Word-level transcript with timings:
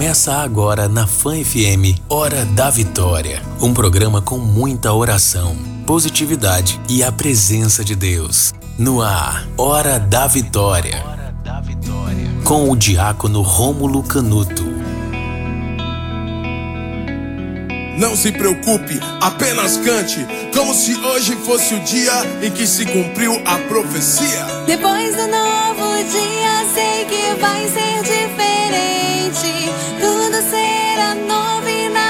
Começa 0.00 0.32
agora 0.32 0.88
na 0.88 1.06
Fã 1.06 1.34
FM 1.44 2.00
Hora 2.08 2.46
da 2.46 2.70
Vitória, 2.70 3.42
um 3.60 3.74
programa 3.74 4.22
com 4.22 4.38
muita 4.38 4.90
oração, 4.94 5.54
positividade 5.86 6.80
e 6.88 7.02
a 7.02 7.12
presença 7.12 7.84
de 7.84 7.94
Deus. 7.94 8.54
No 8.78 9.02
ar, 9.02 9.46
Hora 9.58 10.00
da 10.00 10.26
Vitória. 10.26 11.04
Com 12.46 12.70
o 12.70 12.76
diácono 12.76 13.42
Rômulo 13.42 14.02
Canuto. 14.02 14.69
Não 18.00 18.16
se 18.16 18.32
preocupe, 18.32 18.98
apenas 19.20 19.76
cante, 19.76 20.26
como 20.54 20.72
se 20.72 20.96
hoje 20.96 21.36
fosse 21.44 21.74
o 21.74 21.80
dia 21.80 22.12
em 22.40 22.50
que 22.50 22.66
se 22.66 22.86
cumpriu 22.86 23.38
a 23.44 23.58
profecia. 23.68 24.42
Depois 24.64 25.14
do 25.14 25.26
novo 25.26 25.96
dia, 26.04 26.64
sei 26.72 27.04
que 27.04 27.38
vai 27.38 27.68
ser 27.68 28.00
diferente, 28.00 29.70
tudo 30.00 30.42
será 30.48 31.14
novidade. 31.14 32.09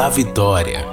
da 0.00 0.08
vitória. 0.08 0.89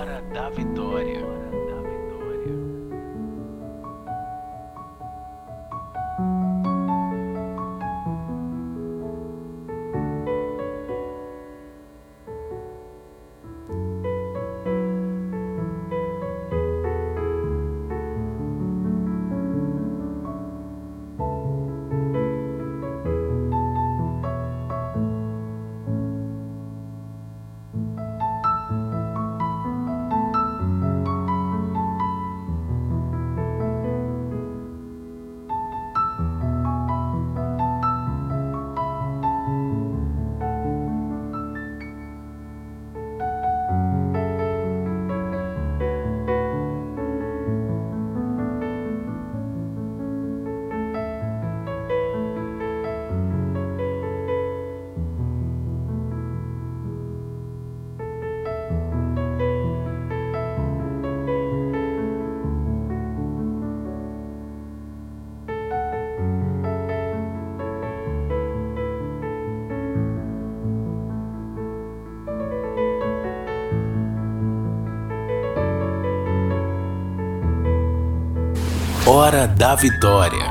Hora 79.17 79.47
da 79.47 79.73
Vitória. 79.73 80.45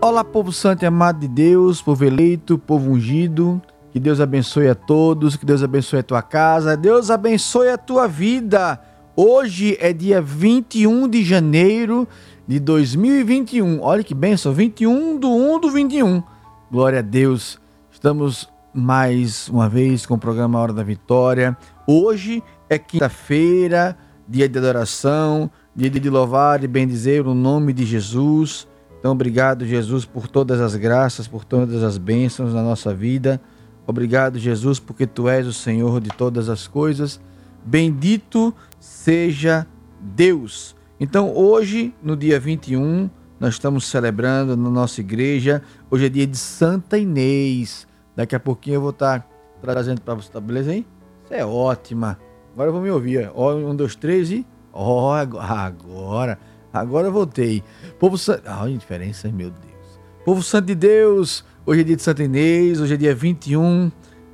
Olá, 0.00 0.22
povo 0.22 0.52
santo 0.52 0.84
e 0.84 0.86
amado 0.86 1.18
de 1.18 1.26
Deus, 1.26 1.82
povo 1.82 2.04
eleito, 2.04 2.56
povo 2.56 2.92
ungido. 2.92 3.60
Que 3.90 3.98
Deus 3.98 4.20
abençoe 4.20 4.68
a 4.68 4.74
todos, 4.76 5.34
que 5.34 5.44
Deus 5.44 5.64
abençoe 5.64 5.98
a 5.98 6.02
tua 6.04 6.22
casa, 6.22 6.76
Deus 6.76 7.10
abençoe 7.10 7.70
a 7.70 7.76
tua 7.76 8.06
vida. 8.06 8.80
Hoje 9.16 9.76
é 9.80 9.92
dia 9.92 10.22
21 10.22 11.08
de 11.08 11.24
janeiro 11.24 12.06
de 12.46 12.60
2021. 12.60 13.82
Olha 13.82 14.04
que 14.04 14.14
benção, 14.14 14.52
21 14.52 15.18
do 15.18 15.28
1 15.28 15.58
do 15.58 15.70
21. 15.70 16.22
Glória 16.70 17.00
a 17.00 17.02
Deus. 17.02 17.58
Estamos 17.90 18.48
mais 18.72 19.48
uma 19.48 19.68
vez 19.68 20.06
com 20.06 20.14
o 20.14 20.18
programa 20.18 20.60
Hora 20.60 20.72
da 20.72 20.84
Vitória. 20.84 21.56
Hoje 21.84 22.44
é 22.68 22.78
quinta-feira, 22.78 23.98
dia 24.30 24.48
de 24.48 24.56
adoração, 24.56 25.50
dia 25.74 25.90
de 25.90 26.08
louvar 26.08 26.62
e 26.62 26.68
bendizer 26.68 27.26
o 27.26 27.34
nome 27.34 27.72
de 27.72 27.84
Jesus. 27.84 28.68
Então, 29.00 29.10
obrigado, 29.10 29.66
Jesus, 29.66 30.04
por 30.04 30.28
todas 30.28 30.60
as 30.60 30.76
graças, 30.76 31.26
por 31.26 31.44
todas 31.44 31.82
as 31.82 31.98
bênçãos 31.98 32.54
na 32.54 32.62
nossa 32.62 32.94
vida. 32.94 33.40
Obrigado, 33.84 34.38
Jesus, 34.38 34.78
porque 34.78 35.04
tu 35.04 35.28
és 35.28 35.48
o 35.48 35.52
Senhor 35.52 36.00
de 36.00 36.10
todas 36.10 36.48
as 36.48 36.68
coisas. 36.68 37.20
Bendito 37.64 38.54
seja 38.78 39.66
Deus. 40.00 40.76
Então, 41.00 41.34
hoje, 41.34 41.92
no 42.00 42.16
dia 42.16 42.38
21, 42.38 43.10
nós 43.40 43.54
estamos 43.54 43.86
celebrando 43.86 44.56
na 44.56 44.70
nossa 44.70 45.00
igreja. 45.00 45.60
Hoje 45.90 46.06
é 46.06 46.08
dia 46.08 46.26
de 46.26 46.36
Santa 46.36 46.96
Inês. 46.96 47.84
Daqui 48.14 48.36
a 48.36 48.40
pouquinho 48.40 48.76
eu 48.76 48.80
vou 48.80 48.90
estar 48.90 49.28
trazendo 49.60 50.00
para 50.02 50.14
você, 50.14 50.30
tá 50.30 50.40
beleza 50.40 50.70
aí? 50.70 50.86
Isso 51.24 51.34
é 51.34 51.44
ótima. 51.44 52.29
Agora 52.52 52.68
eu 52.68 52.72
vou 52.72 52.82
me 52.82 52.90
ouvir. 52.90 53.30
Ó, 53.34 53.54
um, 53.54 53.74
dois, 53.74 53.94
três 53.94 54.30
e. 54.30 54.46
Ó, 54.72 55.14
agora. 55.14 56.38
Agora 56.72 57.08
eu 57.08 57.12
voltei. 57.12 57.62
Povo 57.98 58.16
Santo. 58.16 58.42
Ah, 58.46 58.60
olha 58.62 58.74
a 58.74 58.78
diferença, 58.78 59.28
meu 59.28 59.50
Deus. 59.50 60.00
Povo 60.24 60.42
Santo 60.42 60.66
de 60.66 60.74
Deus. 60.74 61.44
Hoje 61.66 61.80
é 61.80 61.84
dia 61.84 61.96
de 61.96 62.02
Santa 62.02 62.22
Inês. 62.22 62.80
Hoje 62.80 62.94
é 62.94 62.96
dia 62.96 63.14
21 63.14 63.90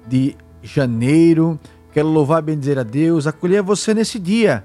de 0.07 0.37
janeiro. 0.63 1.59
Quero 1.93 2.09
louvar 2.09 2.43
bendizer 2.43 2.79
a 2.79 2.83
Deus. 2.83 3.27
Acolher 3.27 3.63
você 3.63 3.95
nesse 3.95 4.19
dia. 4.19 4.65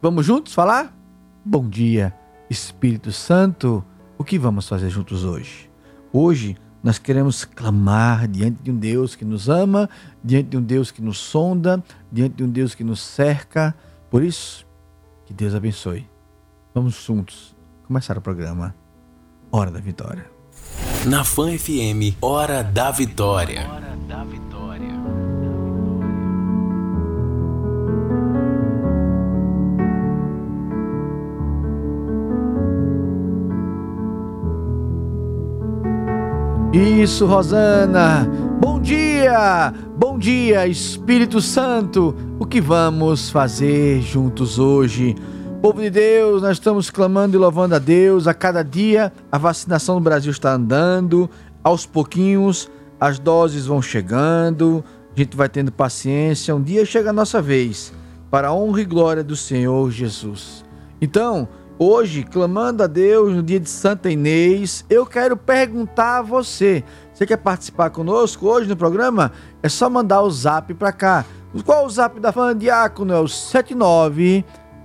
Vamos 0.00 0.24
juntos 0.24 0.54
falar? 0.54 0.96
Bom 1.44 1.68
dia, 1.68 2.14
Espírito 2.48 3.10
Santo. 3.10 3.84
O 4.16 4.22
que 4.22 4.38
vamos 4.38 4.68
fazer 4.68 4.88
juntos 4.88 5.24
hoje? 5.24 5.68
Hoje 6.12 6.56
nós 6.88 6.98
queremos 6.98 7.44
clamar 7.44 8.26
diante 8.26 8.62
de 8.62 8.70
um 8.70 8.74
Deus 8.74 9.14
que 9.14 9.22
nos 9.22 9.46
ama, 9.46 9.90
diante 10.24 10.48
de 10.48 10.56
um 10.56 10.62
Deus 10.62 10.90
que 10.90 11.02
nos 11.02 11.18
sonda, 11.18 11.84
diante 12.10 12.36
de 12.36 12.44
um 12.44 12.48
Deus 12.48 12.74
que 12.74 12.82
nos 12.82 13.00
cerca. 13.02 13.74
Por 14.10 14.22
isso, 14.22 14.66
que 15.26 15.34
Deus 15.34 15.54
abençoe. 15.54 16.08
Vamos 16.74 16.94
juntos 16.94 17.54
começar 17.86 18.16
o 18.16 18.22
programa 18.22 18.74
Hora 19.52 19.70
da 19.70 19.80
Vitória. 19.80 20.30
Na 21.04 21.24
Fã 21.24 21.50
FM, 21.58 22.16
Hora 22.22 22.64
da 22.64 22.90
Vitória. 22.90 23.68
Hora 23.68 23.94
da 24.08 24.24
Vitória. 24.24 24.47
Isso, 36.72 37.24
Rosana. 37.24 38.28
Bom 38.60 38.78
dia, 38.78 39.72
bom 39.96 40.18
dia, 40.18 40.66
Espírito 40.66 41.40
Santo. 41.40 42.14
O 42.38 42.44
que 42.44 42.60
vamos 42.60 43.30
fazer 43.30 44.02
juntos 44.02 44.58
hoje? 44.58 45.16
Povo 45.62 45.80
de 45.80 45.88
Deus, 45.88 46.42
nós 46.42 46.52
estamos 46.52 46.90
clamando 46.90 47.34
e 47.34 47.38
louvando 47.38 47.74
a 47.74 47.78
Deus. 47.78 48.26
A 48.26 48.34
cada 48.34 48.62
dia 48.62 49.10
a 49.32 49.38
vacinação 49.38 49.94
no 49.94 50.02
Brasil 50.02 50.30
está 50.30 50.52
andando, 50.52 51.30
aos 51.64 51.86
pouquinhos 51.86 52.70
as 53.00 53.18
doses 53.18 53.64
vão 53.64 53.80
chegando, 53.80 54.84
a 55.16 55.18
gente 55.18 55.38
vai 55.38 55.48
tendo 55.48 55.72
paciência. 55.72 56.54
Um 56.54 56.62
dia 56.62 56.84
chega 56.84 57.08
a 57.08 57.14
nossa 57.14 57.40
vez, 57.40 57.94
para 58.30 58.48
a 58.48 58.54
honra 58.54 58.82
e 58.82 58.84
glória 58.84 59.24
do 59.24 59.36
Senhor 59.36 59.90
Jesus. 59.90 60.62
Então, 61.00 61.48
Hoje, 61.80 62.24
clamando 62.24 62.82
a 62.82 62.88
Deus 62.88 63.36
no 63.36 63.42
dia 63.42 63.60
de 63.60 63.70
Santa 63.70 64.10
Inês, 64.10 64.84
eu 64.90 65.06
quero 65.06 65.36
perguntar 65.36 66.18
a 66.18 66.22
você: 66.22 66.82
você 67.14 67.24
quer 67.24 67.36
participar 67.36 67.90
conosco 67.90 68.48
hoje 68.48 68.68
no 68.68 68.76
programa? 68.76 69.30
É 69.62 69.68
só 69.68 69.88
mandar 69.88 70.22
o 70.22 70.30
zap 70.30 70.74
para 70.74 70.90
cá. 70.90 71.24
Qual 71.64 71.86
o 71.86 71.90
zap 71.90 72.18
da 72.18 72.32
Fã 72.32 72.56
Diácono? 72.56 73.14
É 73.14 73.20
o 73.20 73.26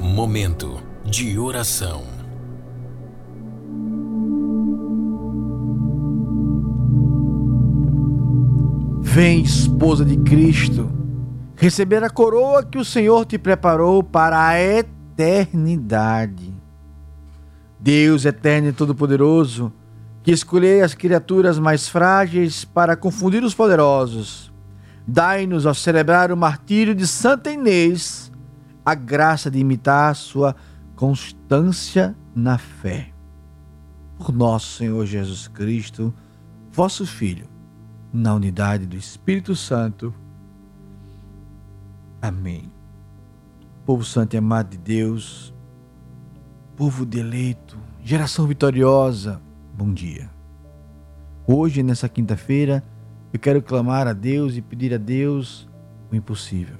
Momento 0.00 0.80
de 1.04 1.38
oração. 1.38 2.04
Vem, 9.00 9.42
esposa 9.42 10.04
de 10.04 10.16
Cristo, 10.18 10.90
receber 11.56 12.02
a 12.04 12.08
coroa 12.08 12.64
que 12.64 12.78
o 12.78 12.84
Senhor 12.84 13.24
te 13.24 13.36
preparou 13.38 14.02
para 14.02 14.46
a 14.46 14.60
eternidade. 14.60 16.54
Deus 17.78 18.24
eterno 18.24 18.68
e 18.68 18.72
todo-poderoso, 18.72 19.72
que 20.22 20.30
escolhei 20.30 20.82
as 20.82 20.94
criaturas 20.94 21.58
mais 21.58 21.88
frágeis 21.88 22.64
para 22.64 22.96
confundir 22.96 23.42
os 23.42 23.54
poderosos. 23.54 24.52
Dai-nos, 25.06 25.66
ao 25.66 25.74
celebrar 25.74 26.30
o 26.30 26.36
martírio 26.36 26.94
de 26.94 27.06
Santa 27.06 27.50
Inês, 27.50 28.30
a 28.84 28.94
graça 28.94 29.50
de 29.50 29.58
imitar 29.58 30.14
sua 30.14 30.54
constância 30.94 32.14
na 32.34 32.58
fé. 32.58 33.12
Por 34.18 34.32
nosso 34.32 34.76
Senhor 34.76 35.06
Jesus 35.06 35.48
Cristo, 35.48 36.12
vosso 36.70 37.06
Filho, 37.06 37.48
na 38.12 38.34
unidade 38.34 38.86
do 38.86 38.96
Espírito 38.96 39.56
Santo. 39.56 40.14
Amém. 42.20 42.70
Povo 43.86 44.04
santo 44.04 44.34
e 44.34 44.36
amado 44.36 44.70
de 44.70 44.76
Deus, 44.76 45.54
povo 46.76 47.06
de 47.06 47.18
eleito, 47.18 47.78
geração 48.04 48.46
vitoriosa, 48.46 49.40
bom 49.80 49.94
dia. 49.94 50.30
Hoje, 51.46 51.82
nessa 51.82 52.06
quinta-feira, 52.06 52.84
eu 53.32 53.40
quero 53.40 53.62
clamar 53.62 54.06
a 54.06 54.12
Deus 54.12 54.54
e 54.54 54.60
pedir 54.60 54.92
a 54.92 54.98
Deus 54.98 55.66
o 56.12 56.14
impossível. 56.14 56.76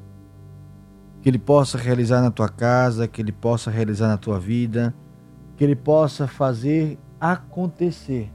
Que 1.23 1.31
Ele 1.31 1.39
possa 1.39 1.79
realizar 1.79 2.21
na 2.21 2.31
tua 2.31 2.51
casa, 2.51 3.09
que 3.09 3.23
Ele 3.23 3.33
possa 3.33 3.71
realizar 3.71 4.07
na 4.07 4.19
tua 4.19 4.39
vida, 4.39 4.95
que 5.57 5.65
Ele 5.65 5.75
possa 5.75 6.29
fazer 6.29 6.99
acontecer 7.19 8.31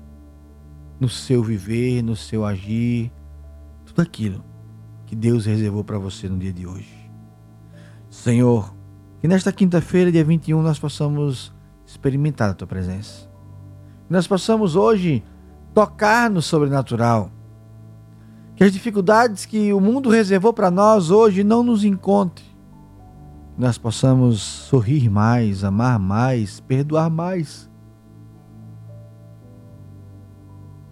no 0.99 1.07
seu 1.07 1.43
viver, 1.43 2.01
no 2.01 2.15
seu 2.15 2.43
agir, 2.43 3.11
tudo 3.85 4.01
aquilo 4.01 4.43
que 5.05 5.15
Deus 5.15 5.45
reservou 5.45 5.83
para 5.83 5.99
você 5.99 6.27
no 6.27 6.39
dia 6.39 6.51
de 6.51 6.65
hoje. 6.65 7.11
Senhor, 8.09 8.75
que 9.21 9.27
nesta 9.27 9.51
quinta-feira, 9.51 10.11
dia 10.11 10.25
21, 10.25 10.59
nós 10.63 10.79
possamos 10.79 11.53
experimentar 11.85 12.49
a 12.49 12.53
tua 12.55 12.65
presença 12.65 13.24
nós 14.09 14.27
possamos 14.27 14.75
hoje 14.75 15.23
tocar 15.73 16.29
no 16.29 16.41
sobrenatural. 16.41 17.31
Que 18.55 18.63
as 18.63 18.71
dificuldades 18.71 19.45
que 19.45 19.73
o 19.73 19.81
mundo 19.81 20.09
reservou 20.09 20.53
para 20.53 20.71
nós 20.71 21.11
hoje 21.11 21.43
não 21.43 21.63
nos 21.63 21.83
encontre. 21.83 22.45
Que 23.53 23.61
nós 23.61 23.77
possamos 23.77 24.39
sorrir 24.41 25.09
mais, 25.09 25.63
amar 25.63 25.99
mais, 25.99 26.59
perdoar 26.61 27.09
mais. 27.09 27.69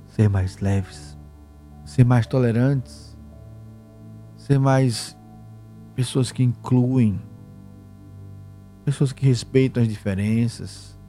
Ser 0.07 0.29
mais 0.29 0.59
leves, 0.59 1.17
ser 1.85 2.03
mais 2.03 2.27
tolerantes, 2.27 3.17
ser 4.35 4.59
mais 4.59 5.17
pessoas 5.95 6.31
que 6.31 6.43
incluem, 6.43 7.19
pessoas 8.85 9.11
que 9.11 9.25
respeitam 9.25 9.81
as 9.81 9.89
diferenças, 9.89 10.99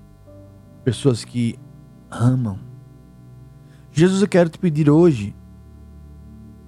pessoas 0.85 1.25
que 1.25 1.59
amam. 2.15 2.59
Jesus, 3.93 4.23
eu 4.23 4.29
quero 4.29 4.49
te 4.51 4.59
pedir 4.59 4.91
hoje 4.91 5.35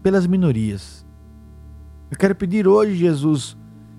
pelas 0.02 0.26
minorias. 0.26 1.04
Eu 2.10 2.16
quero 2.16 2.34
pedir 2.34 2.68
hoje, 2.68 2.94
Jesus, 2.94 3.56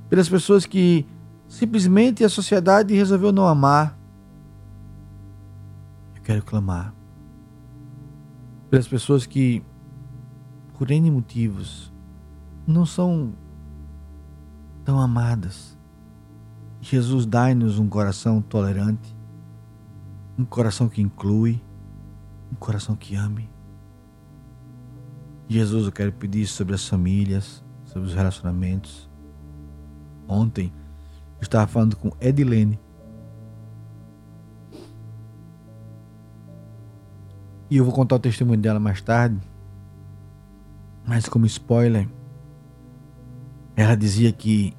pelas 0.09 0.29
pessoas 0.29 0.65
que 0.65 1.05
simplesmente 1.47 2.23
a 2.23 2.29
sociedade 2.29 2.93
resolveu 2.93 3.31
não 3.31 3.47
amar. 3.47 3.97
Eu 6.15 6.21
quero 6.21 6.43
clamar. 6.43 6.93
pelas 8.69 8.87
pessoas 8.87 9.25
que, 9.25 9.63
por 10.77 10.91
N 10.91 11.09
motivos, 11.09 11.91
não 12.65 12.85
são 12.85 13.33
tão 14.83 14.99
amadas. 14.99 15.77
Jesus 16.81 17.25
dai-nos 17.25 17.79
um 17.79 17.89
coração 17.89 18.41
tolerante, 18.41 19.16
um 20.37 20.45
coração 20.45 20.87
que 20.87 21.01
inclui, 21.01 21.61
um 22.51 22.55
coração 22.55 22.95
que 22.95 23.15
ame. 23.15 23.49
Jesus, 25.47 25.85
eu 25.85 25.91
quero 25.91 26.11
pedir 26.11 26.45
sobre 26.45 26.75
as 26.75 26.87
famílias, 26.87 27.63
sobre 27.85 28.07
os 28.07 28.13
relacionamentos. 28.13 29.09
Ontem 30.27 30.73
eu 31.37 31.43
estava 31.43 31.65
falando 31.65 31.95
com 31.95 32.11
Edilene. 32.19 32.79
E 37.69 37.77
eu 37.77 37.83
vou 37.83 37.93
contar 37.93 38.15
o 38.15 38.19
testemunho 38.19 38.59
dela 38.59 38.79
mais 38.79 39.01
tarde. 39.01 39.39
Mas 41.05 41.27
como 41.27 41.45
spoiler, 41.45 42.07
ela 43.75 43.95
dizia 43.95 44.31
que 44.31 44.73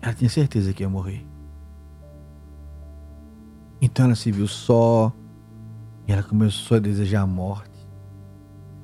ela 0.00 0.14
tinha 0.14 0.30
certeza 0.30 0.72
que 0.72 0.82
ia 0.82 0.88
morrer. 0.88 1.26
Então 3.80 4.06
ela 4.06 4.14
se 4.14 4.30
viu 4.32 4.48
só 4.48 5.12
e 6.06 6.12
ela 6.12 6.22
começou 6.22 6.76
a 6.76 6.80
desejar 6.80 7.22
a 7.22 7.26
morte 7.26 7.76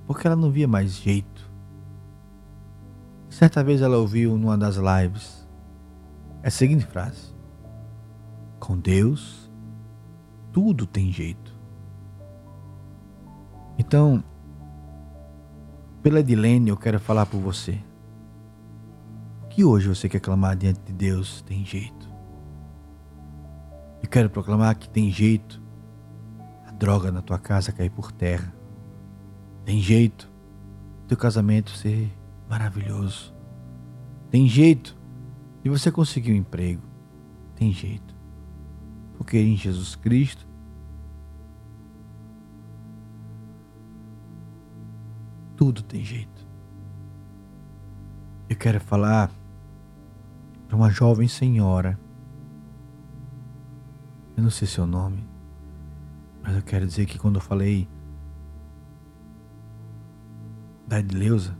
porque 0.07 0.27
ela 0.27 0.37
não 0.37 0.51
via 0.51 0.69
mais 0.69 0.97
jeito. 0.97 1.51
Certa 3.31 3.65
vez 3.65 3.81
ela 3.81 3.97
ouviu 3.97 4.37
numa 4.37 4.59
das 4.59 4.77
lives 4.77 5.49
a 6.43 6.51
seguinte 6.51 6.85
frase: 6.85 7.35
Com 8.61 8.79
Deus, 8.79 9.51
tudo 10.53 10.87
tem 10.87 11.11
jeito. 11.11 11.53
Então, 13.79 14.23
pela 16.03 16.21
Edilene, 16.21 16.69
eu 16.69 16.77
quero 16.77 17.01
falar 17.01 17.25
por 17.25 17.41
você. 17.41 17.79
O 19.45 19.49
que 19.49 19.65
hoje 19.65 19.89
você 19.89 20.09
quer 20.09 20.21
clamar 20.21 20.57
diante 20.57 20.81
de 20.81 20.93
Deus 20.93 21.43
tem 21.43 21.65
jeito. 21.65 22.02
Eu 24.03 24.09
quero 24.09 24.29
proclamar 24.29 24.75
que 24.77 24.89
tem 24.89 25.11
jeito 25.11 25.63
a 26.67 26.71
droga 26.73 27.11
na 27.13 27.23
tua 27.23 27.39
casa 27.39 27.73
cair 27.73 27.91
por 27.91 28.11
terra 28.13 28.53
tem 29.65 29.81
jeito 29.81 30.31
teu 31.07 31.17
casamento 31.17 31.71
ser 31.71 32.11
maravilhoso. 32.49 33.35
Tem 34.31 34.49
jeito 34.49 34.97
de 35.63 35.71
você 35.71 35.91
conseguir 35.91 36.33
um 36.33 36.37
emprego. 36.37 36.83
Tem 37.55 37.73
jeito. 37.73 38.15
Porque 39.17 39.39
em 39.39 39.57
Jesus 39.57 39.95
Cristo 39.95 40.47
tudo 45.57 45.83
tem 45.83 46.05
jeito. 46.05 46.47
Eu 48.49 48.57
quero 48.57 48.81
falar 48.81 49.31
para 50.67 50.77
uma 50.77 50.91
jovem 50.91 51.29
senhora. 51.29 51.99
Eu 54.37 54.43
não 54.43 54.51
sei 54.51 54.67
seu 54.67 54.87
nome, 54.87 55.27
mas 56.43 56.57
eu 56.57 56.63
quero 56.63 56.87
dizer 56.87 57.07
que 57.07 57.19
quando 57.19 57.37
eu 57.37 57.41
falei 57.41 57.89
da 60.87 60.99
Edileuza, 60.99 61.57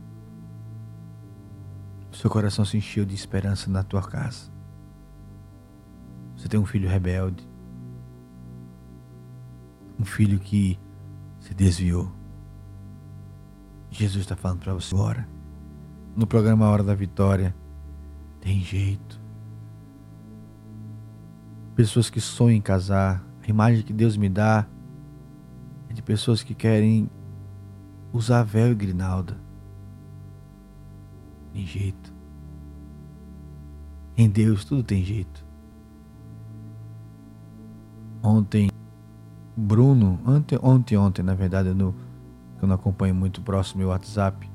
seu 2.11 2.29
coração 2.29 2.63
se 2.63 2.77
encheu 2.77 3.05
de 3.05 3.15
esperança 3.15 3.69
na 3.69 3.83
tua 3.83 4.01
casa. 4.01 4.51
Você 6.35 6.47
tem 6.47 6.59
um 6.59 6.65
filho 6.65 6.89
rebelde, 6.89 7.47
um 9.99 10.05
filho 10.05 10.39
que 10.39 10.79
se 11.39 11.53
desviou. 11.53 12.11
Jesus 13.89 14.23
está 14.23 14.35
falando 14.35 14.59
para 14.59 14.73
você 14.73 14.93
agora, 14.95 15.27
no 16.15 16.25
programa 16.25 16.69
Hora 16.69 16.83
da 16.83 16.95
Vitória. 16.95 17.55
Tem 18.41 18.59
jeito. 18.61 19.22
Pessoas 21.75 22.09
que 22.09 22.21
sonham 22.21 22.57
em 22.57 22.61
casar, 22.61 23.25
a 23.41 23.49
imagem 23.49 23.83
que 23.83 23.93
Deus 23.93 24.15
me 24.15 24.29
dá 24.29 24.67
é 25.89 25.93
de 25.93 26.01
pessoas 26.03 26.43
que 26.43 26.53
querem 26.53 27.09
usar 28.11 28.43
véu 28.43 28.71
e 28.71 28.75
grinalda. 28.75 29.37
Tem 31.51 31.65
jeito. 31.65 32.13
Em 34.15 34.29
Deus 34.29 34.63
tudo 34.63 34.83
tem 34.83 35.03
jeito. 35.03 35.43
Ontem, 38.21 38.69
Bruno, 39.57 40.19
ontem, 40.25 40.59
ontem, 40.61 40.97
ontem, 40.97 41.23
na 41.23 41.33
verdade, 41.33 41.69
eu 41.69 41.75
não, 41.75 41.93
eu 42.61 42.67
não 42.67 42.75
acompanho 42.75 43.15
muito 43.15 43.41
próximo 43.41 43.79
meu 43.79 43.89
WhatsApp. 43.89 44.49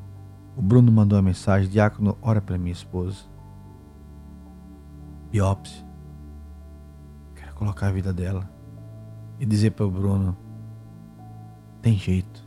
O 0.56 0.62
Bruno 0.62 0.90
mandou 0.92 1.16
uma 1.16 1.22
mensagem: 1.22 1.68
Diácono, 1.68 2.16
ora 2.22 2.40
para 2.40 2.56
minha 2.56 2.72
esposa. 2.72 3.24
Biópsia. 5.30 5.87
Colocar 7.58 7.88
a 7.88 7.92
vida 7.92 8.12
dela. 8.12 8.48
E 9.38 9.44
dizer 9.44 9.72
para 9.72 9.84
o 9.84 9.90
Bruno: 9.90 10.36
tem 11.82 11.96
jeito. 11.96 12.46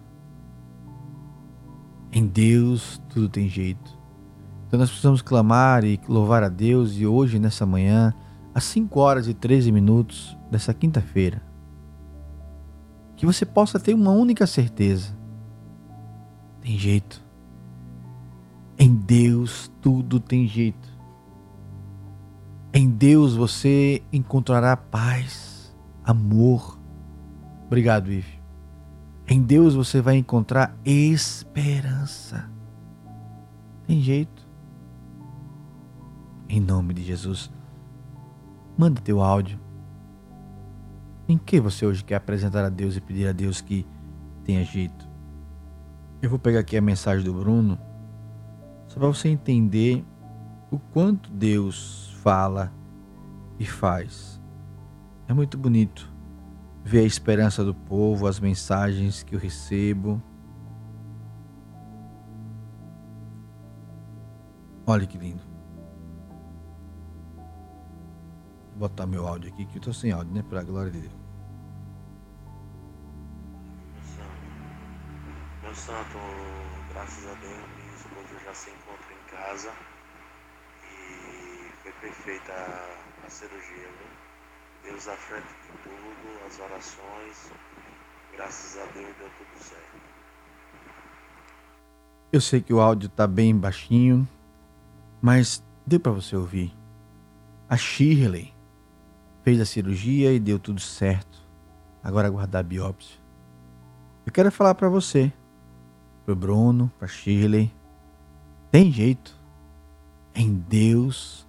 Em 2.12 2.26
Deus 2.26 3.02
tudo 3.10 3.30
tem 3.30 3.48
jeito. 3.48 4.00
Então 4.68 4.80
nós 4.80 4.90
precisamos 4.90 5.22
clamar 5.22 5.84
e 5.84 6.00
louvar 6.08 6.44
a 6.44 6.50
Deus 6.50 6.98
e 6.98 7.06
hoje, 7.06 7.38
nessa 7.40 7.66
manhã, 7.66 8.14
às 8.54 8.64
5 8.66 9.00
horas 9.00 9.28
e 9.28 9.34
13 9.34 9.72
minutos 9.72 10.38
dessa 10.50 10.74
quinta-feira, 10.74 11.42
que 13.18 13.26
você 13.26 13.46
possa 13.46 13.80
ter 13.80 13.94
uma 13.94 14.12
única 14.12 14.48
certeza: 14.48 15.16
tem 16.62 16.78
jeito. 16.78 17.22
Em 18.78 18.96
Deus 18.96 19.72
tudo 19.82 20.20
tem 20.20 20.48
jeito. 20.48 20.91
Em 22.74 22.90
Deus 22.90 23.36
você 23.36 24.02
encontrará 24.14 24.78
paz, 24.78 25.76
amor. 26.06 26.80
Obrigado, 27.66 28.10
Ive. 28.10 28.40
Em 29.28 29.42
Deus 29.42 29.76
você 29.76 30.00
vai 30.02 30.16
encontrar 30.16 30.78
esperança. 30.86 32.50
Tem 33.86 34.00
jeito. 34.00 34.48
Em 36.48 36.62
nome 36.62 36.94
de 36.94 37.04
Jesus, 37.04 37.52
manda 38.78 39.02
teu 39.02 39.22
áudio. 39.22 39.60
Em 41.28 41.38
que 41.38 41.60
você 41.60 41.86
hoje 41.86 42.04
quer 42.06 42.16
apresentar 42.16 42.64
a 42.64 42.70
Deus 42.70 42.96
e 42.96 43.02
pedir 43.02 43.28
a 43.28 43.34
Deus 43.34 43.60
que 43.60 43.86
tenha 44.46 44.64
jeito? 44.64 45.10
Eu 46.22 46.30
vou 46.30 46.40
pegar 46.40 46.60
aqui 46.60 46.78
a 46.78 46.82
mensagem 46.82 47.26
do 47.26 47.34
Bruno, 47.34 47.78
só 48.88 48.98
para 48.98 49.10
você 49.10 49.28
entender 49.28 50.06
o 50.70 50.80
quanto 50.80 51.30
Deus 51.32 52.11
fala 52.22 52.72
e 53.58 53.66
faz. 53.66 54.40
É 55.28 55.34
muito 55.34 55.58
bonito 55.58 56.12
ver 56.84 57.00
a 57.00 57.04
esperança 57.04 57.64
do 57.64 57.74
povo, 57.74 58.28
as 58.28 58.40
mensagens 58.40 59.24
que 59.24 59.36
eu 59.36 59.40
recebo. 59.40 60.22
Olha 64.86 65.08
que 65.08 65.18
lindo. 65.18 65.42
Vou 68.72 68.90
botar 68.90 69.08
meu 69.08 69.28
áudio 69.28 69.52
aqui, 69.52 69.66
que 69.66 69.78
eu 69.78 69.80
estou 69.80 69.94
sem 69.94 70.12
áudio, 70.12 70.34
né? 70.34 70.44
Para 70.44 70.62
a 70.62 70.64
glória 70.64 70.92
de 70.92 71.02
Deus. 71.02 71.14
Meu 75.62 75.76
santo, 75.76 76.18
graças 76.92 77.26
a 77.26 77.34
Deus, 77.36 77.64
minha 77.78 77.96
esposa 77.96 78.44
já 78.44 78.54
se 78.54 78.70
encontra 78.70 79.14
em 79.14 79.32
casa 79.32 79.72
foi 82.02 82.10
perfeita 82.10 82.52
a, 82.52 83.26
a 83.26 83.30
cirurgia, 83.30 83.88
viu? 84.00 84.92
Deus 84.92 85.08
à 85.08 85.16
frente 85.16 85.46
de 85.46 85.78
tudo, 85.84 86.46
as 86.48 86.60
orações. 86.60 87.52
Graças 88.34 88.82
a 88.82 88.86
Deus 88.92 89.16
deu 89.18 89.30
tudo 89.38 89.64
certo. 89.64 90.02
Eu 92.34 92.42
sei 92.42 92.62
que 92.62 92.74
o 92.74 92.82
áudio 92.82 93.08
está 93.08 93.28
bem 93.28 93.56
baixinho, 93.56 94.28
mas 95.22 95.64
deu 95.86 96.00
para 96.00 96.12
você 96.12 96.36
ouvir. 96.36 96.74
A 97.70 97.78
Shirley 97.78 98.54
fez 99.44 99.60
a 99.62 99.66
cirurgia 99.66 100.34
e 100.34 100.40
deu 100.40 100.58
tudo 100.58 100.80
certo. 100.80 101.40
Agora 102.04 102.28
aguardar 102.28 102.62
a 102.62 102.64
biópsia. 102.64 103.20
Eu 104.26 104.32
quero 104.32 104.52
falar 104.52 104.74
para 104.74 104.90
você, 104.90 105.32
pro 106.26 106.36
Bruno, 106.36 106.92
para 106.98 107.08
Shirley, 107.08 107.72
tem 108.72 108.92
jeito. 108.92 109.40
Em 110.34 110.56
Deus 110.56 111.41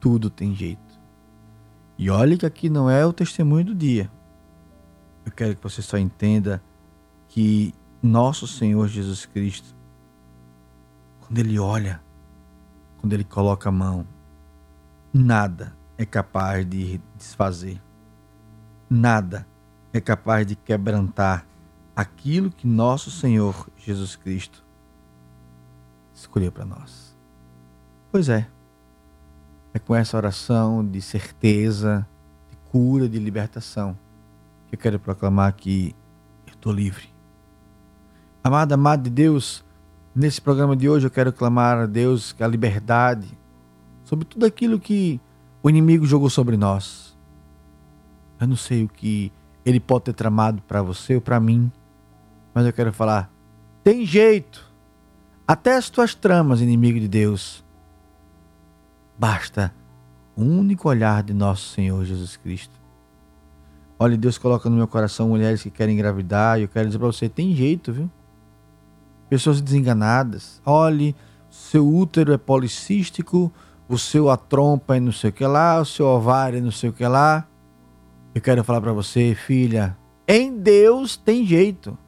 tudo 0.00 0.30
tem 0.30 0.54
jeito. 0.54 0.98
E 1.96 2.08
olhe 2.10 2.38
que 2.38 2.46
aqui 2.46 2.70
não 2.70 2.88
é 2.88 3.04
o 3.04 3.12
testemunho 3.12 3.66
do 3.66 3.74
dia. 3.74 4.10
Eu 5.24 5.30
quero 5.30 5.54
que 5.54 5.62
você 5.62 5.82
só 5.82 5.98
entenda 5.98 6.62
que 7.28 7.74
nosso 8.02 8.46
Senhor 8.46 8.88
Jesus 8.88 9.26
Cristo, 9.26 9.76
quando 11.20 11.38
Ele 11.38 11.58
olha, 11.58 12.02
quando 12.98 13.12
Ele 13.12 13.22
coloca 13.22 13.68
a 13.68 13.72
mão, 13.72 14.06
nada 15.12 15.76
é 15.98 16.06
capaz 16.06 16.66
de 16.66 16.98
desfazer, 17.16 17.80
nada 18.88 19.46
é 19.92 20.00
capaz 20.00 20.46
de 20.46 20.56
quebrantar 20.56 21.46
aquilo 21.94 22.50
que 22.50 22.66
nosso 22.66 23.10
Senhor 23.10 23.68
Jesus 23.76 24.16
Cristo 24.16 24.64
escolheu 26.14 26.50
para 26.50 26.64
nós. 26.64 27.14
Pois 28.10 28.28
é. 28.28 28.48
É 29.72 29.78
com 29.78 29.94
essa 29.94 30.16
oração 30.16 30.84
de 30.84 31.00
certeza, 31.00 32.06
de 32.50 32.56
cura, 32.70 33.08
de 33.08 33.18
libertação, 33.18 33.96
que 34.68 34.74
eu 34.74 34.78
quero 34.78 34.98
proclamar 34.98 35.54
que 35.54 35.94
eu 36.46 36.52
estou 36.52 36.72
livre. 36.72 37.08
Amada, 38.42 38.74
amada 38.74 39.02
de 39.02 39.10
Deus, 39.10 39.64
nesse 40.14 40.40
programa 40.40 40.74
de 40.74 40.88
hoje 40.88 41.06
eu 41.06 41.10
quero 41.10 41.32
clamar 41.32 41.78
a 41.78 41.86
Deus 41.86 42.34
a 42.40 42.46
liberdade 42.46 43.28
sobre 44.02 44.24
tudo 44.24 44.44
aquilo 44.44 44.80
que 44.80 45.20
o 45.62 45.70
inimigo 45.70 46.04
jogou 46.04 46.30
sobre 46.30 46.56
nós. 46.56 47.16
Eu 48.40 48.48
não 48.48 48.56
sei 48.56 48.84
o 48.84 48.88
que 48.88 49.32
ele 49.64 49.78
pode 49.78 50.06
ter 50.06 50.14
tramado 50.14 50.62
para 50.62 50.82
você 50.82 51.14
ou 51.14 51.20
para 51.20 51.38
mim, 51.38 51.70
mas 52.54 52.66
eu 52.66 52.72
quero 52.72 52.92
falar: 52.92 53.30
tem 53.84 54.04
jeito. 54.04 54.68
Até 55.46 55.76
as 55.76 55.90
tuas 55.90 56.14
tramas, 56.14 56.60
inimigo 56.60 57.00
de 57.00 57.08
Deus, 57.08 57.64
Basta 59.20 59.70
um 60.34 60.60
único 60.60 60.88
olhar 60.88 61.22
de 61.22 61.34
nosso 61.34 61.74
Senhor 61.74 62.02
Jesus 62.06 62.38
Cristo. 62.38 62.80
Olha, 63.98 64.16
Deus 64.16 64.38
coloca 64.38 64.70
no 64.70 64.76
meu 64.76 64.88
coração 64.88 65.28
mulheres 65.28 65.62
que 65.62 65.70
querem 65.70 65.94
engravidar 65.94 66.58
e 66.58 66.62
eu 66.62 66.68
quero 66.68 66.86
dizer 66.86 66.98
para 66.98 67.06
você: 67.08 67.28
tem 67.28 67.54
jeito, 67.54 67.92
viu? 67.92 68.10
Pessoas 69.28 69.60
desenganadas. 69.60 70.62
Olhe, 70.64 71.14
seu 71.50 71.86
útero 71.86 72.32
é 72.32 72.38
policístico, 72.38 73.52
o 73.86 73.98
seu 73.98 74.30
atrompa 74.30 74.96
é 74.96 75.00
não 75.00 75.12
sei 75.12 75.28
o 75.28 75.32
que 75.34 75.44
lá, 75.44 75.78
o 75.78 75.84
seu 75.84 76.06
ovário 76.06 76.56
é 76.56 76.62
não 76.62 76.72
sei 76.72 76.88
o 76.88 76.92
que 76.94 77.06
lá. 77.06 77.46
Eu 78.34 78.40
quero 78.40 78.64
falar 78.64 78.80
para 78.80 78.94
você, 78.94 79.34
filha, 79.34 79.98
em 80.26 80.56
Deus 80.56 81.18
tem 81.18 81.44
jeito. 81.44 81.98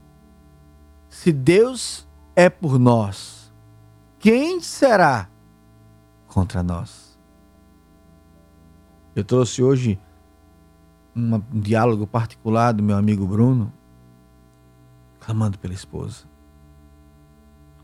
Se 1.10 1.30
Deus 1.30 2.08
é 2.34 2.48
por 2.48 2.78
nós, 2.78 3.52
quem 4.18 4.62
será 4.62 5.28
contra 6.32 6.62
nós. 6.62 7.01
Eu 9.14 9.24
trouxe 9.24 9.62
hoje 9.62 9.98
um 11.14 11.38
diálogo 11.60 12.06
particular 12.06 12.72
do 12.72 12.82
meu 12.82 12.96
amigo 12.96 13.26
Bruno, 13.26 13.72
clamando 15.20 15.58
pela 15.58 15.74
esposa. 15.74 16.24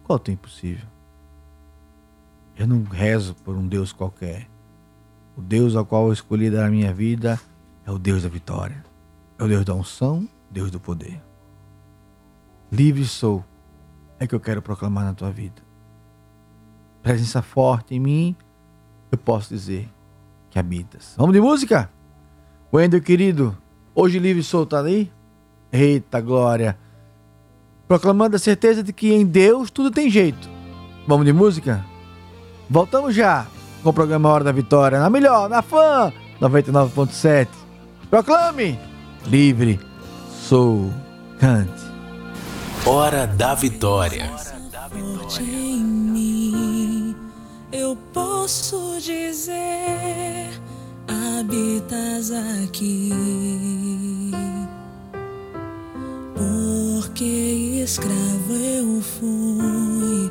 Qual 0.05 0.19
tem 0.19 0.35
impossível? 0.35 0.87
Eu 2.57 2.67
não 2.67 2.83
rezo 2.83 3.35
por 3.35 3.55
um 3.55 3.67
Deus 3.67 3.93
qualquer. 3.93 4.49
O 5.37 5.43
Deus 5.43 5.77
ao 5.77 5.85
qual 5.85 6.07
eu 6.07 6.13
escolhi 6.13 6.51
dar 6.51 6.67
a 6.67 6.71
minha 6.71 6.93
vida 6.93 7.39
é 7.85 7.91
o 7.91 7.99
Deus 7.99 8.23
da 8.23 8.29
vitória. 8.29 8.85
É 9.39 9.45
o 9.45 9.49
Deus 9.49 9.65
da 9.65 9.75
unção, 9.75 10.29
Deus 10.51 10.71
do 10.71 10.81
poder. 10.81 11.23
Livre 12.73 13.05
sou, 13.05 13.45
é 14.19 14.27
que 14.27 14.35
eu 14.35 14.41
quero 14.41 14.61
proclamar 14.61 15.05
na 15.05 15.15
tua 15.15 15.31
vida 15.31 15.69
presença 17.09 17.41
forte 17.41 17.95
em 17.95 18.01
mim, 18.01 18.37
eu 19.11 19.17
posso 19.17 19.49
dizer 19.49 19.89
que 20.51 20.59
habitas. 20.59 21.15
Vamos 21.17 21.33
de 21.33 21.41
música? 21.41 21.91
Wendel, 22.73 23.01
querido, 23.01 23.57
hoje 23.95 24.19
livre 24.19 24.41
e 24.41 24.45
solto 24.45 24.77
ali? 24.77 25.11
Eita 25.73 26.21
glória! 26.21 26.79
Proclamando 27.87 28.37
a 28.37 28.39
certeza 28.39 28.83
de 28.83 28.93
que 28.93 29.13
em 29.13 29.25
Deus 29.25 29.71
tudo 29.71 29.91
tem 29.91 30.11
jeito. 30.11 30.49
Vamos 31.07 31.25
de 31.25 31.33
música? 31.33 31.85
Voltamos 32.69 33.15
já 33.15 33.47
com 33.83 33.91
o 33.91 33.93
programa 33.93 34.29
Hora 34.29 34.45
da 34.45 34.53
Vitória, 34.53 34.99
na 34.99 35.09
melhor, 35.09 35.49
na 35.49 35.63
fã 35.63 36.13
99.7. 36.41 37.49
Proclame! 38.11 38.79
Livre, 39.27 39.81
sou, 40.31 40.93
cante. 41.39 41.89
Hora 42.87 43.27
da 43.27 43.55
Vitória. 43.55 44.31
Eu 47.73 47.97
posso 48.13 48.99
dizer: 49.01 50.51
habitas 51.07 52.31
aqui. 52.31 53.11
Porque 56.35 57.83
escravo 57.85 58.53
eu 58.53 59.01
fui 59.01 60.31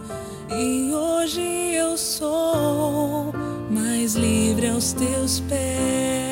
e 0.56 0.93
hoje 0.93 1.41
eu 1.41 1.97
sou 1.97 3.34
mais 3.69 4.15
livre 4.15 4.69
aos 4.69 4.93
teus 4.93 5.39
pés. 5.41 6.26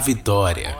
Vitória. 0.00 0.74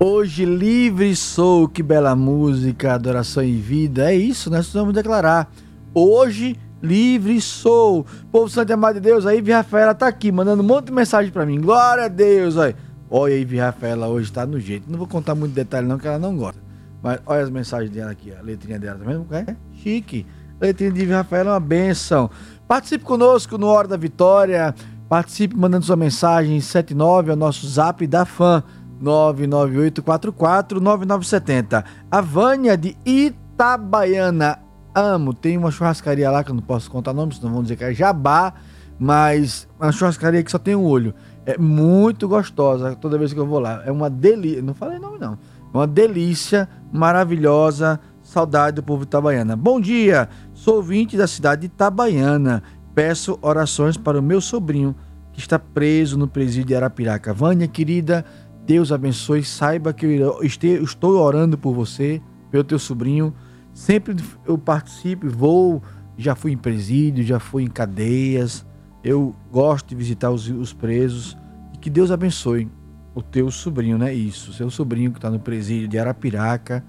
Hoje 0.00 0.44
livre 0.44 1.14
sou, 1.14 1.68
que 1.68 1.82
bela 1.82 2.16
música, 2.16 2.94
adoração 2.94 3.44
e 3.44 3.52
vida. 3.56 4.10
É 4.10 4.14
isso, 4.14 4.50
nós 4.50 4.60
precisamos 4.60 4.94
declarar. 4.94 5.50
Hoje 5.94 6.56
livre 6.82 7.40
sou. 7.40 8.04
Povo 8.32 8.48
santo 8.48 8.70
e 8.70 8.72
amado 8.72 8.94
de 8.94 9.00
Deus, 9.00 9.26
a 9.26 9.34
Ive 9.34 9.52
Rafaela 9.52 9.94
tá 9.94 10.08
aqui, 10.08 10.32
mandando 10.32 10.62
um 10.62 10.66
monte 10.66 10.86
de 10.86 10.92
mensagem 10.92 11.30
pra 11.30 11.46
mim. 11.46 11.60
Glória 11.60 12.06
a 12.06 12.08
Deus, 12.08 12.56
olha. 12.56 12.74
Olha 13.10 13.34
a 13.34 13.38
Ive 13.38 13.58
Rafaela 13.58 14.08
hoje 14.08 14.32
tá 14.32 14.44
no 14.44 14.58
jeito. 14.58 14.90
Não 14.90 14.98
vou 14.98 15.06
contar 15.06 15.34
muito 15.34 15.52
detalhe 15.52 15.86
não, 15.86 15.98
que 15.98 16.08
ela 16.08 16.18
não 16.18 16.36
gosta. 16.36 16.60
Mas 17.02 17.20
olha 17.26 17.42
as 17.42 17.50
mensagens 17.50 17.90
dela 17.90 18.10
aqui, 18.10 18.32
a 18.32 18.40
letrinha 18.42 18.78
dela 18.78 18.98
também. 18.98 19.24
É 19.46 19.56
chique. 19.82 20.26
A 20.60 20.64
letrinha 20.64 20.90
de 20.90 21.02
Ive 21.02 21.12
Rafaela 21.12 21.50
é 21.50 21.52
uma 21.52 21.60
benção. 21.60 22.30
Participe 22.66 23.04
conosco 23.04 23.58
no 23.58 23.66
Hora 23.66 23.86
da 23.86 23.96
Vitória. 23.96 24.74
Participe 25.08 25.56
mandando 25.56 25.84
sua 25.84 25.96
mensagem 25.96 26.60
79 26.60 27.30
é 27.30 27.34
o 27.34 27.36
nosso 27.36 27.68
zap 27.68 28.04
da 28.06 28.24
fã 28.24 28.62
998449970. 29.02 31.84
A 32.10 32.20
Vânia 32.20 32.76
de 32.76 32.96
Itabaiana. 33.04 34.58
Amo, 34.94 35.34
tem 35.34 35.58
uma 35.58 35.70
churrascaria 35.70 36.30
lá 36.30 36.44
que 36.44 36.50
eu 36.50 36.54
não 36.54 36.62
posso 36.62 36.90
contar 36.90 37.12
nome, 37.12 37.34
senão 37.34 37.52
vão 37.52 37.62
dizer 37.62 37.76
que 37.76 37.84
é 37.84 37.92
Jabá, 37.92 38.54
mas 38.98 39.68
uma 39.78 39.92
churrascaria 39.92 40.42
que 40.42 40.50
só 40.50 40.58
tem 40.58 40.74
um 40.76 40.84
olho. 40.84 41.14
É 41.44 41.58
muito 41.58 42.26
gostosa 42.26 42.96
toda 42.96 43.18
vez 43.18 43.32
que 43.32 43.38
eu 43.38 43.46
vou 43.46 43.58
lá. 43.58 43.82
É 43.84 43.92
uma 43.92 44.08
delícia. 44.08 44.62
Não 44.62 44.72
falei 44.72 44.98
nome, 44.98 45.18
não. 45.18 45.32
É 45.32 45.76
uma 45.76 45.86
delícia, 45.86 46.68
maravilhosa. 46.92 48.00
Saudade 48.22 48.76
do 48.76 48.82
povo 48.82 49.02
itabaiana. 49.02 49.54
Bom 49.54 49.78
dia, 49.78 50.30
sou 50.54 50.76
ouvinte 50.76 51.14
da 51.14 51.26
cidade 51.26 51.62
de 51.62 51.66
Itabaiana. 51.66 52.62
Peço 52.94 53.38
orações 53.42 53.96
para 53.96 54.18
o 54.18 54.22
meu 54.22 54.40
sobrinho 54.40 54.94
que 55.32 55.40
está 55.40 55.58
preso 55.58 56.16
no 56.16 56.28
presídio 56.28 56.68
de 56.68 56.74
Arapiraca. 56.76 57.34
Vânia, 57.34 57.66
querida, 57.66 58.24
Deus 58.64 58.92
abençoe. 58.92 59.42
Saiba 59.42 59.92
que 59.92 60.06
eu 60.06 60.42
estou 60.42 61.20
orando 61.20 61.58
por 61.58 61.74
você, 61.74 62.22
pelo 62.50 62.62
teu 62.62 62.78
sobrinho. 62.78 63.34
Sempre 63.72 64.14
eu 64.46 64.56
participo, 64.56 65.28
vou, 65.28 65.82
já 66.16 66.36
fui 66.36 66.52
em 66.52 66.56
presídio, 66.56 67.24
já 67.24 67.40
fui 67.40 67.64
em 67.64 67.68
cadeias. 67.68 68.64
Eu 69.02 69.34
gosto 69.50 69.88
de 69.88 69.96
visitar 69.96 70.30
os, 70.30 70.48
os 70.48 70.72
presos. 70.72 71.36
E 71.74 71.78
que 71.78 71.90
Deus 71.90 72.12
abençoe 72.12 72.70
o 73.12 73.20
teu 73.20 73.50
sobrinho, 73.50 73.98
né? 73.98 74.14
Isso, 74.14 74.52
seu 74.52 74.70
sobrinho 74.70 75.10
que 75.10 75.18
está 75.18 75.30
no 75.30 75.40
presídio 75.40 75.88
de 75.88 75.98
Arapiraca. 75.98 76.84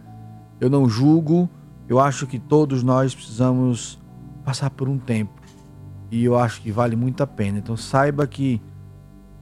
Eu 0.59 0.69
não 0.69 0.87
julgo, 0.87 1.49
eu 1.89 1.99
acho 1.99 2.27
que 2.27 2.37
todos 2.37 2.83
nós 2.83 3.13
precisamos 3.15 3.99
passar 4.43 4.69
por 4.69 4.87
um 4.87 4.99
tempo. 4.99 5.44
E 6.15 6.23
eu 6.23 6.39
acho 6.39 6.61
que 6.61 6.71
vale 6.71 6.95
muito 6.95 7.21
a 7.21 7.27
pena. 7.27 7.57
Então 7.57 7.75
saiba 7.75 8.25
que 8.25 8.61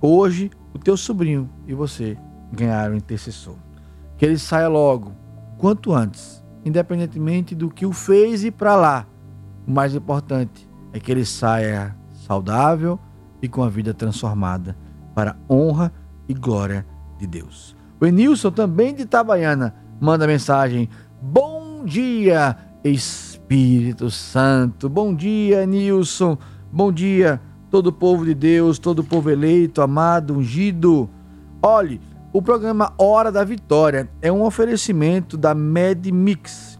hoje 0.02 0.50
o 0.74 0.80
teu 0.80 0.98
sobrinho 0.98 1.48
e 1.68 1.74
você 1.74 2.18
ganharam 2.52 2.96
intercessor. 2.96 3.58
Que 4.18 4.26
ele 4.26 4.40
saia 4.40 4.68
logo, 4.68 5.12
quanto 5.60 5.94
antes, 5.94 6.44
independentemente 6.66 7.54
do 7.54 7.70
que 7.70 7.86
o 7.86 7.94
fez 7.94 8.44
e 8.44 8.50
para 8.50 8.76
lá. 8.76 9.06
O 9.68 9.72
mais 9.72 9.94
importante 9.94 10.68
é 10.92 11.00
que 11.00 11.12
ele 11.12 11.24
saia 11.24 11.96
saudável 12.26 13.00
e 13.40 13.48
com 13.48 13.62
a 13.62 13.70
vida 13.70 13.94
transformada 13.94 14.76
para 15.14 15.36
honra 15.48 15.94
e 16.28 16.34
glória 16.34 16.88
de 17.20 17.28
Deus. 17.28 17.76
O 18.02 18.06
Enilson, 18.08 18.50
também 18.50 18.96
de 18.96 19.04
Itabaiana, 19.04 19.76
manda 20.02 20.26
mensagem: 20.26 20.90
Bom 21.22 21.86
dia, 21.86 22.58
Espírito 22.84 24.10
Santo. 24.10 24.90
Bom 24.90 25.14
dia, 25.14 25.68
Nilson. 25.68 26.36
Bom 26.76 26.92
dia, 26.92 27.40
todo 27.70 27.86
o 27.86 27.94
povo 27.94 28.26
de 28.26 28.34
Deus, 28.34 28.80
todo 28.80 28.98
o 28.98 29.04
povo 29.04 29.30
eleito, 29.30 29.80
amado, 29.80 30.36
ungido. 30.36 31.08
Olhe, 31.62 32.02
o 32.34 32.42
programa 32.42 32.96
Hora 32.98 33.32
da 33.32 33.44
Vitória 33.44 34.10
é 34.24 34.32
um 34.32 34.42
oferecimento 34.42 35.38
da 35.38 35.54
MedMix. 35.54 36.80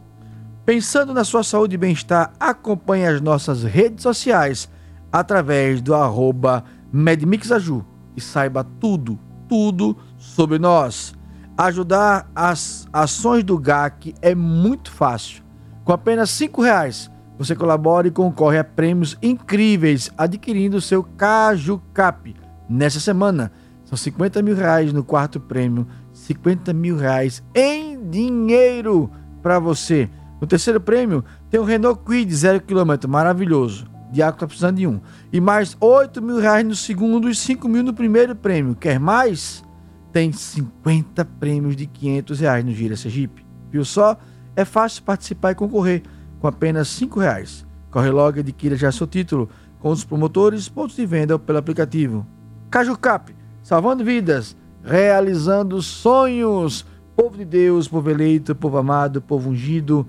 Pensando 0.66 1.14
na 1.14 1.22
sua 1.22 1.44
saúde 1.44 1.76
e 1.76 1.78
bem-estar, 1.78 2.32
acompanhe 2.40 3.06
as 3.06 3.20
nossas 3.20 3.62
redes 3.62 4.02
sociais 4.02 4.68
através 5.12 5.80
do 5.80 5.94
arroba 5.94 6.64
MedMixAju 6.92 7.86
e 8.16 8.20
saiba 8.20 8.64
tudo, 8.64 9.16
tudo 9.48 9.96
sobre 10.18 10.58
nós. 10.58 11.14
Ajudar 11.56 12.28
as 12.34 12.88
ações 12.92 13.44
do 13.44 13.56
GAC 13.56 14.12
é 14.20 14.34
muito 14.34 14.90
fácil. 14.90 15.44
Com 15.84 15.92
apenas 15.92 16.36
R$ 16.40 16.50
reais 16.58 17.13
você 17.38 17.54
colabora 17.54 18.08
e 18.08 18.12
concorre 18.12 18.58
a 18.58 18.64
prêmios 18.64 19.16
incríveis 19.22 20.10
adquirindo 20.16 20.80
seu 20.80 21.02
Caju 21.02 21.82
Cap. 21.92 22.34
Nessa 22.68 23.00
semana, 23.00 23.50
são 23.84 23.96
50 23.96 24.40
mil 24.42 24.54
reais 24.54 24.92
no 24.92 25.04
quarto 25.04 25.40
prêmio, 25.40 25.86
50 26.12 26.72
mil 26.72 26.96
reais 26.96 27.42
em 27.54 28.08
dinheiro 28.08 29.10
para 29.42 29.58
você. 29.58 30.08
No 30.40 30.46
terceiro 30.46 30.80
prêmio, 30.80 31.24
tem 31.50 31.60
o 31.60 31.64
Renault 31.64 32.00
Kwid 32.04 32.32
0km, 32.32 33.06
maravilhoso. 33.06 33.86
Diaco 34.10 34.38
tá 34.38 34.46
precisando 34.46 34.76
de 34.76 34.86
um. 34.86 35.00
E 35.32 35.40
mais 35.40 35.76
8 35.80 36.22
mil 36.22 36.38
reais 36.38 36.64
no 36.64 36.76
segundo 36.76 37.28
e 37.28 37.34
5 37.34 37.68
mil 37.68 37.82
no 37.82 37.92
primeiro 37.92 38.36
prêmio. 38.36 38.74
Quer 38.76 39.00
mais? 39.00 39.64
Tem 40.12 40.30
50 40.30 41.24
prêmios 41.24 41.74
de 41.74 41.86
500 41.86 42.40
reais 42.40 42.64
no 42.64 42.72
Gira 42.72 42.96
Sergipe. 42.96 43.44
Viu 43.72 43.84
só? 43.84 44.16
É 44.54 44.64
fácil 44.64 45.02
participar 45.02 45.50
e 45.50 45.54
concorrer 45.56 46.04
com 46.44 46.48
apenas 46.48 46.88
cinco 46.88 47.20
reais. 47.20 47.66
Corre 47.90 48.10
logo 48.10 48.36
e 48.36 48.40
adquira 48.40 48.76
já 48.76 48.92
seu 48.92 49.06
título 49.06 49.48
com 49.78 49.88
os 49.88 50.04
promotores, 50.04 50.68
pontos 50.68 50.94
de 50.94 51.06
venda 51.06 51.38
pelo 51.38 51.56
aplicativo. 51.56 52.26
Caju 52.70 52.98
Cap, 52.98 53.34
salvando 53.62 54.04
vidas, 54.04 54.54
realizando 54.82 55.80
sonhos. 55.80 56.84
Povo 57.16 57.38
de 57.38 57.46
Deus, 57.46 57.88
povo 57.88 58.10
eleito, 58.10 58.54
povo 58.54 58.76
amado, 58.76 59.22
povo 59.22 59.48
ungido. 59.48 60.06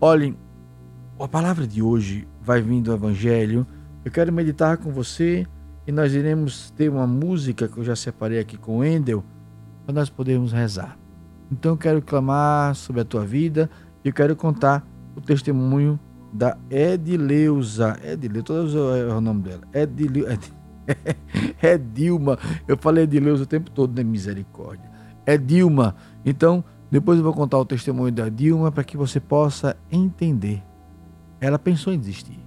Olhem, 0.00 0.36
a 1.20 1.28
palavra 1.28 1.68
de 1.68 1.80
hoje 1.80 2.26
vai 2.42 2.60
vindo 2.60 2.86
do 2.86 2.92
Evangelho. 2.92 3.64
Eu 4.04 4.10
quero 4.10 4.32
meditar 4.32 4.78
com 4.78 4.90
você 4.90 5.46
e 5.86 5.92
nós 5.92 6.14
iremos 6.14 6.72
ter 6.72 6.88
uma 6.88 7.06
música 7.06 7.68
que 7.68 7.78
eu 7.78 7.84
já 7.84 7.94
separei 7.94 8.40
aqui 8.40 8.56
com 8.56 8.78
o 8.78 8.84
Endel 8.84 9.22
para 9.84 9.94
nós 9.94 10.10
podermos 10.10 10.50
rezar. 10.50 10.98
Então 11.48 11.74
eu 11.74 11.78
quero 11.78 12.02
clamar 12.02 12.74
sobre 12.74 13.02
a 13.02 13.04
tua 13.04 13.24
vida 13.24 13.70
e 14.04 14.08
eu 14.08 14.12
quero 14.12 14.34
contar 14.34 14.84
o 15.16 15.20
testemunho 15.20 15.98
da 16.32 16.56
Edileuza. 16.70 17.98
Edileuza, 18.04 18.78
é 18.78 19.12
o 19.12 19.20
nome 19.20 19.42
dela. 19.42 19.62
Edileuza. 19.72 20.38
É 21.60 21.76
Dilma. 21.76 22.38
Eu 22.68 22.76
falei 22.76 23.04
Edileuza 23.04 23.42
o 23.42 23.46
tempo 23.46 23.70
todo, 23.72 23.96
né? 23.96 24.04
Misericórdia. 24.04 24.88
É 25.24 25.36
Dilma. 25.36 25.96
Então, 26.24 26.62
depois 26.88 27.18
eu 27.18 27.24
vou 27.24 27.34
contar 27.34 27.58
o 27.58 27.64
testemunho 27.64 28.12
da 28.12 28.28
Dilma 28.28 28.70
para 28.70 28.84
que 28.84 28.96
você 28.96 29.18
possa 29.18 29.76
entender. 29.90 30.62
Ela 31.40 31.58
pensou 31.58 31.92
em 31.92 31.98
desistir. 31.98 32.38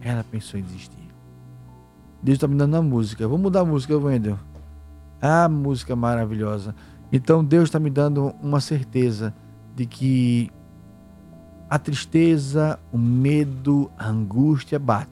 Ela 0.00 0.24
pensou 0.24 0.58
em 0.58 0.62
desistir. 0.62 1.08
Deus 2.22 2.36
está 2.36 2.48
me 2.48 2.56
dando 2.56 2.76
a 2.76 2.82
música. 2.82 3.28
Vou 3.28 3.36
mudar 3.36 3.60
a 3.60 3.64
música, 3.64 3.96
Wendel. 3.98 4.38
A 5.20 5.46
música 5.48 5.94
maravilhosa. 5.94 6.74
Então 7.12 7.44
Deus 7.44 7.64
está 7.64 7.78
me 7.78 7.90
dando 7.90 8.34
uma 8.42 8.60
certeza 8.60 9.34
de 9.76 9.84
que 9.84 10.50
a 11.74 11.78
tristeza, 11.80 12.78
o 12.92 12.96
medo, 12.96 13.90
a 13.98 14.06
angústia 14.06 14.78
bate. 14.78 15.10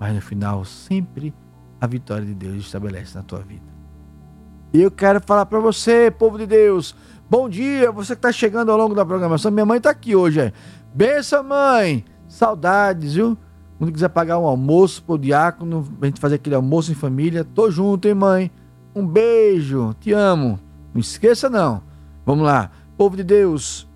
Mas 0.00 0.12
no 0.12 0.20
final, 0.20 0.64
sempre 0.64 1.32
a 1.80 1.86
vitória 1.86 2.26
de 2.26 2.34
Deus 2.34 2.56
estabelece 2.56 3.14
na 3.14 3.22
tua 3.22 3.38
vida. 3.38 3.62
E 4.72 4.82
eu 4.82 4.90
quero 4.90 5.20
falar 5.20 5.46
para 5.46 5.60
você, 5.60 6.10
povo 6.10 6.36
de 6.36 6.46
Deus, 6.46 6.96
bom 7.30 7.48
dia, 7.48 7.92
você 7.92 8.16
que 8.16 8.18
está 8.18 8.32
chegando 8.32 8.72
ao 8.72 8.76
longo 8.76 8.92
da 8.92 9.06
programação. 9.06 9.52
Minha 9.52 9.64
mãe 9.64 9.78
está 9.78 9.90
aqui 9.90 10.16
hoje. 10.16 10.52
Benção, 10.92 11.44
mãe! 11.44 12.04
Saudades, 12.26 13.14
viu? 13.14 13.38
Quando 13.78 13.92
quiser 13.92 14.08
pagar 14.08 14.40
um 14.40 14.46
almoço 14.48 15.04
pro 15.04 15.16
diácono, 15.16 15.86
a 16.02 16.06
gente 16.06 16.20
fazer 16.20 16.34
aquele 16.34 16.56
almoço 16.56 16.90
em 16.90 16.96
família, 16.96 17.44
tô 17.44 17.70
junto, 17.70 18.08
hein, 18.08 18.14
mãe? 18.14 18.50
Um 18.96 19.06
beijo, 19.06 19.94
te 20.00 20.12
amo. 20.12 20.58
Não 20.92 21.00
esqueça, 21.00 21.48
não. 21.48 21.82
Vamos 22.26 22.44
lá, 22.44 22.72
povo 22.96 23.16
de 23.16 23.22
Deus, 23.22 23.87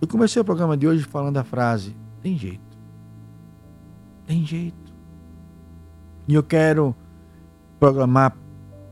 eu 0.00 0.08
comecei 0.08 0.40
o 0.40 0.44
programa 0.44 0.76
de 0.76 0.86
hoje 0.86 1.04
falando 1.04 1.36
a 1.38 1.44
frase: 1.44 1.96
tem 2.22 2.36
jeito. 2.36 2.76
Tem 4.26 4.44
jeito. 4.44 4.92
E 6.28 6.34
eu 6.34 6.42
quero 6.42 6.94
programar 7.78 8.36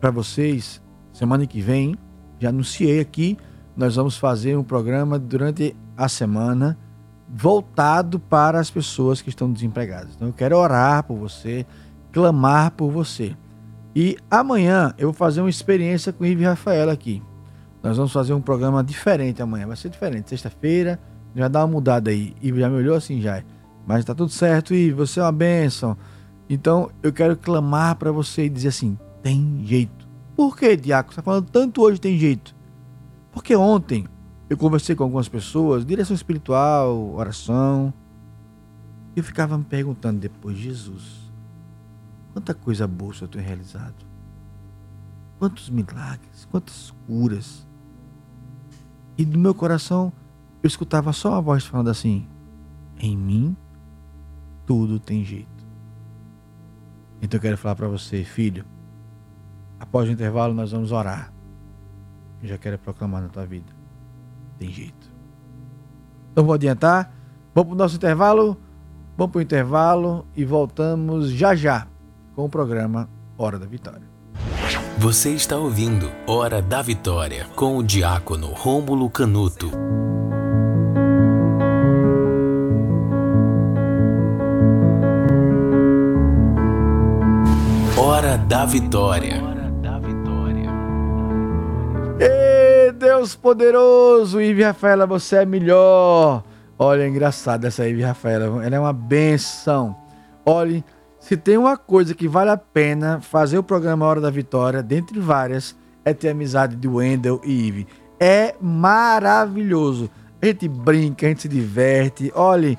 para 0.00 0.10
vocês 0.10 0.82
semana 1.12 1.46
que 1.46 1.60
vem. 1.60 1.96
Já 2.38 2.50
anunciei 2.50 3.00
aqui, 3.00 3.38
nós 3.76 3.96
vamos 3.96 4.16
fazer 4.16 4.56
um 4.56 4.64
programa 4.64 5.18
durante 5.18 5.74
a 5.96 6.08
semana 6.08 6.78
voltado 7.28 8.20
para 8.20 8.60
as 8.60 8.70
pessoas 8.70 9.20
que 9.20 9.28
estão 9.28 9.52
desempregadas. 9.52 10.14
Então 10.14 10.28
eu 10.28 10.34
quero 10.34 10.56
orar 10.56 11.02
por 11.04 11.16
você, 11.16 11.66
clamar 12.12 12.70
por 12.72 12.90
você. 12.90 13.36
E 13.94 14.16
amanhã 14.30 14.94
eu 14.98 15.08
vou 15.08 15.14
fazer 15.14 15.40
uma 15.40 15.50
experiência 15.50 16.12
com 16.12 16.24
o 16.24 16.26
Ive 16.26 16.44
Rafael 16.44 16.90
aqui. 16.90 17.22
Nós 17.84 17.98
vamos 17.98 18.14
fazer 18.14 18.32
um 18.32 18.40
programa 18.40 18.82
diferente 18.82 19.42
amanhã. 19.42 19.66
Vai 19.66 19.76
ser 19.76 19.90
diferente. 19.90 20.30
Sexta-feira, 20.30 20.98
já 21.36 21.48
dá 21.48 21.60
uma 21.60 21.74
mudada 21.74 22.10
aí. 22.10 22.34
Ive 22.40 22.60
já 22.60 22.70
me 22.70 22.76
olhou 22.76 22.96
assim 22.96 23.20
já. 23.20 23.44
Mas 23.86 24.06
tá 24.06 24.14
tudo 24.14 24.30
certo, 24.30 24.72
Ive. 24.72 24.94
Você 24.94 25.20
é 25.20 25.22
uma 25.22 25.30
bênção. 25.30 25.94
Então 26.48 26.90
eu 27.02 27.12
quero 27.12 27.36
clamar 27.36 27.96
para 27.96 28.10
você 28.10 28.46
e 28.46 28.48
dizer 28.48 28.68
assim: 28.68 28.98
tem 29.22 29.62
jeito. 29.66 30.08
Por 30.34 30.56
que, 30.56 30.74
Diaco? 30.76 31.10
Você 31.10 31.20
está 31.20 31.22
falando 31.22 31.50
tanto 31.50 31.82
hoje 31.82 32.00
tem 32.00 32.18
jeito? 32.18 32.56
Porque 33.30 33.54
ontem 33.54 34.06
eu 34.48 34.56
conversei 34.56 34.96
com 34.96 35.04
algumas 35.04 35.28
pessoas, 35.28 35.84
direção 35.84 36.16
espiritual, 36.16 37.14
oração. 37.14 37.92
E 39.14 39.20
eu 39.20 39.24
ficava 39.24 39.58
me 39.58 39.64
perguntando 39.64 40.20
depois, 40.20 40.56
Jesus, 40.56 41.30
quanta 42.32 42.54
coisa 42.54 42.86
boa 42.86 43.12
eu 43.20 43.28
tenho 43.28 43.44
realizado. 43.44 44.06
Quantos 45.38 45.68
milagres, 45.68 46.46
quantas 46.50 46.94
curas. 47.06 47.66
E 49.16 49.24
do 49.24 49.38
meu 49.38 49.54
coração 49.54 50.12
eu 50.62 50.66
escutava 50.66 51.12
só 51.12 51.30
uma 51.30 51.42
voz 51.42 51.64
falando 51.64 51.90
assim: 51.90 52.26
em 52.98 53.16
mim 53.16 53.56
tudo 54.66 54.98
tem 54.98 55.24
jeito. 55.24 55.48
Então 57.20 57.38
eu 57.38 57.42
quero 57.42 57.56
falar 57.56 57.76
para 57.76 57.88
você, 57.88 58.24
filho, 58.24 58.64
após 59.78 60.08
o 60.08 60.12
intervalo 60.12 60.54
nós 60.54 60.72
vamos 60.72 60.92
orar. 60.92 61.32
Eu 62.42 62.48
já 62.48 62.58
quero 62.58 62.78
proclamar 62.78 63.22
na 63.22 63.28
tua 63.28 63.46
vida 63.46 63.84
tem 64.58 64.70
jeito. 64.70 65.12
Então 66.32 66.44
vou 66.44 66.54
adiantar. 66.54 67.12
Vamos 67.54 67.68
para 67.68 67.74
o 67.74 67.78
nosso 67.78 67.96
intervalo. 67.96 68.56
Vamos 69.16 69.32
para 69.32 69.38
o 69.38 69.42
intervalo 69.42 70.26
e 70.34 70.44
voltamos 70.44 71.30
já 71.30 71.54
já 71.54 71.86
com 72.34 72.44
o 72.44 72.48
programa 72.48 73.08
Hora 73.38 73.58
da 73.58 73.66
Vitória. 73.66 74.13
Você 74.98 75.30
está 75.30 75.56
ouvindo 75.56 76.10
Hora 76.26 76.62
da 76.62 76.80
Vitória 76.80 77.46
com 77.54 77.76
o 77.76 77.82
diácono 77.82 78.48
Rômulo 78.48 79.10
Canuto. 79.10 79.70
Hora 87.98 88.38
da 88.38 88.64
Vitória. 88.64 89.54
Deus 93.24 93.34
poderoso, 93.34 94.40
Ive 94.40 94.62
Rafaela, 94.62 95.06
você 95.06 95.36
é 95.36 95.44
melhor. 95.44 96.42
Olha, 96.78 97.02
é 97.02 97.08
engraçado 97.08 97.66
essa 97.66 97.86
Ive 97.88 98.02
Rafaela, 98.02 98.64
ela 98.64 98.76
é 98.76 98.80
uma 98.80 98.92
benção. 98.92 99.96
Olhe, 100.44 100.84
se 101.24 101.38
tem 101.38 101.56
uma 101.56 101.78
coisa 101.78 102.14
que 102.14 102.28
vale 102.28 102.50
a 102.50 102.56
pena 102.56 103.18
fazer 103.18 103.56
o 103.56 103.62
programa 103.62 104.04
Hora 104.04 104.20
da 104.20 104.28
Vitória, 104.28 104.82
dentre 104.82 105.18
várias, 105.18 105.74
é 106.04 106.12
ter 106.12 106.28
amizade 106.28 106.76
de 106.76 106.86
Wendel 106.86 107.40
e 107.42 107.66
Ive. 107.66 107.86
É 108.20 108.54
maravilhoso. 108.60 110.10
A 110.40 110.44
gente 110.44 110.68
brinca, 110.68 111.24
a 111.24 111.30
gente 111.30 111.40
se 111.40 111.48
diverte. 111.48 112.30
Olhe, 112.34 112.78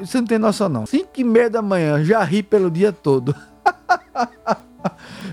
você 0.00 0.18
não 0.18 0.26
tem 0.26 0.38
noção 0.38 0.66
não. 0.66 0.86
5 0.86 1.10
e 1.14 1.24
meia 1.24 1.50
da 1.50 1.60
manhã, 1.60 2.02
já 2.02 2.24
ri 2.24 2.42
pelo 2.42 2.70
dia 2.70 2.90
todo. 2.90 3.34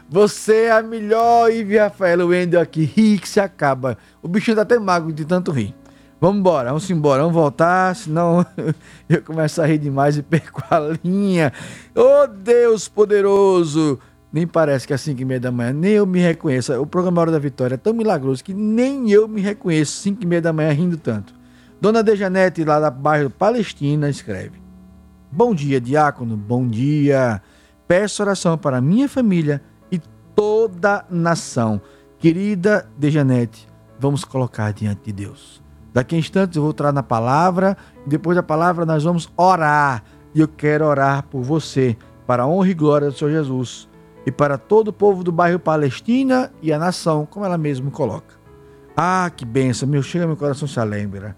Você 0.10 0.66
é 0.66 0.72
a 0.72 0.84
melhor, 0.84 1.50
Ivy 1.50 1.78
Rafael. 1.78 2.28
Wendel 2.28 2.60
aqui 2.60 2.84
ri 2.84 3.18
que 3.18 3.30
se 3.30 3.40
acaba. 3.40 3.98
O 4.22 4.28
bichinho 4.28 4.58
tá 4.58 4.64
até 4.64 4.78
magro 4.78 5.14
de 5.14 5.24
tanto 5.24 5.52
rir. 5.52 5.74
Vamos 6.20 6.40
embora, 6.40 6.70
vamos 6.70 6.90
embora, 6.90 7.22
vamos 7.22 7.36
voltar, 7.36 7.96
senão 7.96 8.46
eu 9.08 9.22
começo 9.24 9.62
a 9.62 9.66
rir 9.66 9.78
demais 9.78 10.18
e 10.18 10.22
perco 10.22 10.62
a 10.70 10.80
linha. 11.04 11.54
Oh 11.96 12.28
Deus 12.28 12.88
poderoso! 12.88 14.00
Nem 14.32 14.46
parece 14.46 14.86
que 14.86 14.94
é 14.94 14.98
5 14.98 15.20
e 15.22 15.26
meia 15.26 15.40
da 15.40 15.52
manhã, 15.52 15.74
nem 15.74 15.92
eu 15.92 16.06
me 16.06 16.20
reconheço. 16.20 16.74
O 16.80 16.86
programa 16.86 17.22
Hora 17.22 17.32
da 17.32 17.40
Vitória 17.40 17.76
é 17.76 17.78
tão 17.78 17.94
milagroso 17.94 18.44
que 18.44 18.54
nem 18.54 19.10
eu 19.10 19.28
me 19.28 19.42
reconheço 19.42 19.94
5 20.04 20.22
e 20.22 20.26
meia 20.26 20.42
da 20.42 20.54
manhã 20.54 20.72
rindo 20.72 20.98
tanto. 20.98 21.34
Dona 21.82 22.04
Dejanete, 22.04 22.64
lá 22.64 22.80
da 22.80 22.92
bairro 22.92 23.30
Palestina, 23.30 24.10
escreve: 24.10 24.62
Bom 25.32 25.56
dia, 25.56 25.82
diácono, 25.82 26.38
bom 26.38 26.68
dia. 26.68 27.42
Peço 27.88 28.22
oração 28.22 28.58
para 28.58 28.80
minha 28.82 29.10
família 29.10 29.62
toda 30.40 31.06
nação. 31.10 31.82
Querida 32.18 32.90
Dejanete, 32.98 33.68
vamos 34.00 34.24
colocar 34.24 34.72
diante 34.72 35.02
de 35.04 35.12
Deus. 35.12 35.59
Daqui 35.94 36.16
a 36.16 36.20
instantes 36.20 36.56
eu 36.56 36.62
vou 36.62 36.72
entrar 36.72 36.92
na 36.92 37.04
palavra, 37.04 37.76
depois 38.06 38.36
da 38.36 38.44
palavra 38.44 38.86
nós 38.86 39.04
vamos 39.04 39.32
orar. 39.36 40.04
E 40.34 40.40
eu 40.40 40.48
quero 40.48 40.86
orar 40.86 41.24
por 41.24 41.42
você, 41.42 41.98
para 42.28 42.44
a 42.44 42.48
honra 42.48 42.70
e 42.70 42.74
glória 42.74 43.10
do 43.10 43.18
Senhor 43.18 43.32
Jesus, 43.32 43.90
e 44.26 44.32
para 44.32 44.58
todo 44.58 44.90
o 44.90 44.94
povo 44.94 45.24
do 45.24 45.32
bairro 45.32 45.58
Palestina 45.60 46.52
e 46.62 46.72
a 46.72 46.78
nação, 46.78 47.26
como 47.26 47.46
ela 47.46 47.58
mesma 47.58 47.90
coloca. 47.90 48.36
Ah, 48.96 49.32
que 49.36 49.46
benção, 49.46 49.90
meu 49.90 50.04
chega 50.04 50.28
meu 50.28 50.38
coração 50.38 50.68
se 50.68 50.84
lembra. 50.84 51.36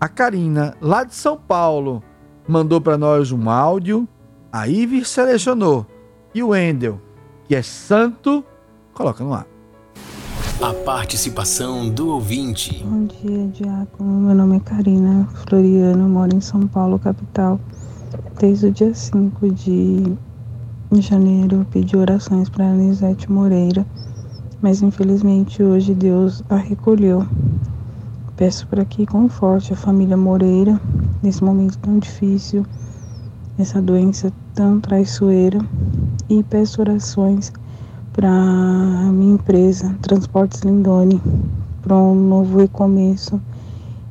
A 0.00 0.08
Karina, 0.08 0.76
lá 0.80 1.04
de 1.04 1.14
São 1.14 1.36
Paulo, 1.36 2.02
mandou 2.46 2.80
para 2.80 2.98
nós 2.98 3.32
um 3.32 3.48
áudio, 3.48 4.06
a 4.52 4.68
Ives 4.68 5.08
selecionou, 5.08 5.86
e 6.34 6.42
o 6.42 6.48
Wendel, 6.48 7.00
que 7.46 7.54
é 7.54 7.62
santo, 7.62 8.44
coloca 8.92 9.24
no 9.24 9.32
ar. 9.32 9.46
A 10.60 10.74
participação 10.74 11.88
do 11.88 12.08
ouvinte. 12.08 12.84
Bom 12.84 13.04
dia, 13.04 13.46
Diácono. 13.46 14.26
Meu 14.26 14.34
nome 14.34 14.56
é 14.56 14.60
Karina 14.60 15.24
Floriano, 15.32 16.08
moro 16.08 16.34
em 16.34 16.40
São 16.40 16.66
Paulo, 16.66 16.98
capital. 16.98 17.60
Desde 18.40 18.66
o 18.66 18.72
dia 18.72 18.92
5 18.92 19.50
de 19.52 20.16
janeiro 21.00 21.64
pedi 21.70 21.96
orações 21.96 22.48
para 22.48 22.64
Anisete 22.64 23.30
Moreira, 23.30 23.86
mas 24.60 24.82
infelizmente 24.82 25.62
hoje 25.62 25.94
Deus 25.94 26.42
a 26.50 26.56
recolheu. 26.56 27.24
Peço 28.36 28.66
para 28.66 28.84
que 28.84 29.06
conforte 29.06 29.72
a 29.72 29.76
família 29.76 30.16
Moreira 30.16 30.80
nesse 31.22 31.44
momento 31.44 31.78
tão 31.78 32.00
difícil, 32.00 32.66
essa 33.56 33.80
doença 33.80 34.32
tão 34.56 34.80
traiçoeira 34.80 35.60
e 36.28 36.42
peço 36.42 36.80
orações 36.80 37.50
para 37.50 37.67
minha 38.26 39.34
empresa, 39.34 39.96
Transportes 40.02 40.62
Lindone, 40.62 41.22
para 41.82 41.96
um 41.96 42.14
novo 42.14 42.58
recomeço 42.58 43.40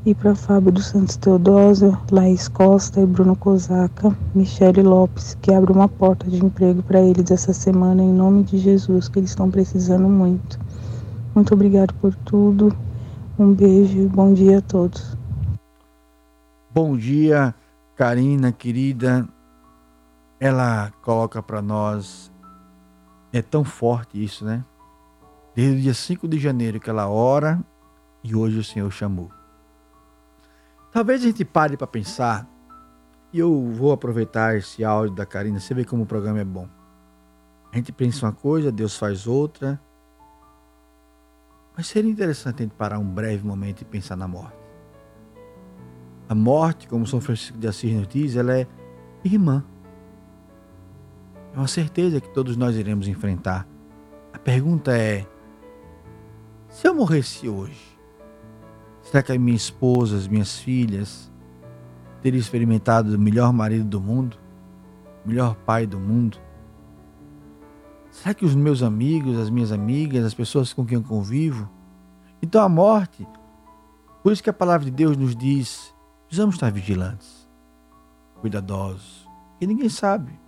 e 0.06 0.16
para 0.16 0.34
Fábio 0.34 0.72
dos 0.72 0.86
Santos 0.86 1.18
Teodósio, 1.18 1.98
Laís 2.10 2.48
Costa 2.48 3.02
e 3.02 3.06
Bruno 3.06 3.36
Cosaca, 3.36 4.16
Michele 4.34 4.82
Lopes, 4.82 5.38
que 5.42 5.54
abre 5.54 5.74
uma 5.74 5.90
porta 5.90 6.30
de 6.30 6.44
emprego 6.44 6.82
para 6.84 7.02
eles 7.02 7.30
essa 7.30 7.52
semana, 7.52 8.02
em 8.02 8.14
nome 8.14 8.44
de 8.44 8.58
Jesus, 8.58 9.10
que 9.10 9.20
eles 9.20 9.32
estão 9.32 9.52
precisando 9.52 10.08
muito. 10.08 10.58
Muito 11.36 11.54
obrigado 11.54 11.94
por 11.96 12.16
tudo. 12.16 12.74
Um 13.38 13.54
beijo 13.54 14.00
e 14.00 14.08
bom 14.08 14.34
dia 14.34 14.60
a 14.60 14.62
todos. 14.62 15.18
Bom 16.74 16.96
dia, 16.96 17.54
Karina, 17.96 18.54
querida 18.54 19.28
ela 20.40 20.92
coloca 21.02 21.42
para 21.42 21.62
nós 21.62 22.32
é 23.38 23.42
tão 23.42 23.64
forte 23.64 24.22
isso, 24.22 24.46
né? 24.46 24.64
Desde 25.56 25.78
o 25.78 25.82
dia 25.82 25.94
5 25.94 26.28
de 26.28 26.40
janeiro 26.40 26.80
que 26.80 26.90
ela 26.90 27.10
ora 27.10 27.64
e 28.24 28.36
hoje 28.36 28.60
o 28.60 28.64
Senhor 28.64 28.92
chamou. 28.92 29.32
Talvez 30.92 31.22
a 31.22 31.28
gente 31.28 31.44
pare 31.46 31.78
para 31.78 31.88
pensar, 31.88 32.48
e 33.32 33.40
eu 33.40 33.70
vou 33.72 33.92
aproveitar 33.92 34.58
esse 34.58 34.84
áudio 34.84 35.16
da 35.16 35.26
Karina, 35.26 35.60
você 35.60 35.74
vê 35.74 35.84
como 35.84 36.04
o 36.04 36.06
programa 36.06 36.40
é 36.40 36.46
bom. 36.46 36.68
A 37.72 37.76
gente 37.76 37.92
pensa 37.92 38.26
uma 38.26 38.32
coisa, 38.32 38.72
Deus 38.72 38.98
faz 38.98 39.28
outra. 39.28 39.80
Mas 41.76 41.88
seria 41.88 42.10
interessante 42.10 42.62
a 42.62 42.64
gente 42.64 42.74
parar 42.74 42.98
um 42.98 43.08
breve 43.08 43.46
momento 43.46 43.82
e 43.82 43.86
pensar 43.86 44.16
na 44.16 44.28
morte. 44.28 44.58
A 46.28 46.34
morte, 46.34 46.88
como 46.88 47.06
São 47.06 47.22
Francisco 47.22 47.58
de 47.58 47.68
Assis 47.68 47.94
nos 47.94 48.08
diz, 48.08 48.36
ela 48.36 48.58
é 48.58 48.68
irmã. 49.24 49.64
É 51.58 51.60
uma 51.60 51.68
certeza 51.68 52.22
que 52.22 52.30
todos 52.30 52.56
nós 52.56 52.76
iremos 52.76 53.08
enfrentar. 53.08 53.68
A 54.32 54.38
pergunta 54.38 54.96
é: 54.96 55.26
se 56.70 56.88
eu 56.88 56.94
morresse 56.94 57.50
hoje, 57.50 57.98
será 59.02 59.24
que 59.24 59.32
a 59.32 59.40
minha 59.40 59.58
esposa, 59.58 60.18
as 60.18 60.28
minhas 60.28 60.60
filhas, 60.60 61.32
teriam 62.22 62.40
experimentado 62.40 63.16
o 63.16 63.18
melhor 63.18 63.52
marido 63.52 63.86
do 63.86 64.00
mundo? 64.00 64.38
O 65.26 65.30
melhor 65.30 65.56
pai 65.56 65.88
do 65.88 66.00
mundo? 66.00 66.38
Será 68.12 68.36
que 68.36 68.46
os 68.46 68.54
meus 68.54 68.84
amigos, 68.84 69.40
as 69.40 69.50
minhas 69.50 69.72
amigas, 69.72 70.26
as 70.26 70.36
pessoas 70.36 70.72
com 70.72 70.86
quem 70.86 71.00
eu 71.00 71.04
convivo? 71.04 71.68
Então 72.40 72.62
a 72.62 72.70
morte, 72.70 73.28
por 74.22 74.32
isso 74.32 74.44
que 74.44 74.50
a 74.52 74.54
palavra 74.54 74.86
de 74.86 74.92
Deus 74.92 75.18
nos 75.18 75.36
diz: 75.36 75.92
precisamos 76.28 76.54
estar 76.54 76.72
vigilantes, 76.72 77.50
cuidadosos, 78.42 79.28
E 79.60 79.66
ninguém 79.66 79.90
sabe 79.90 80.46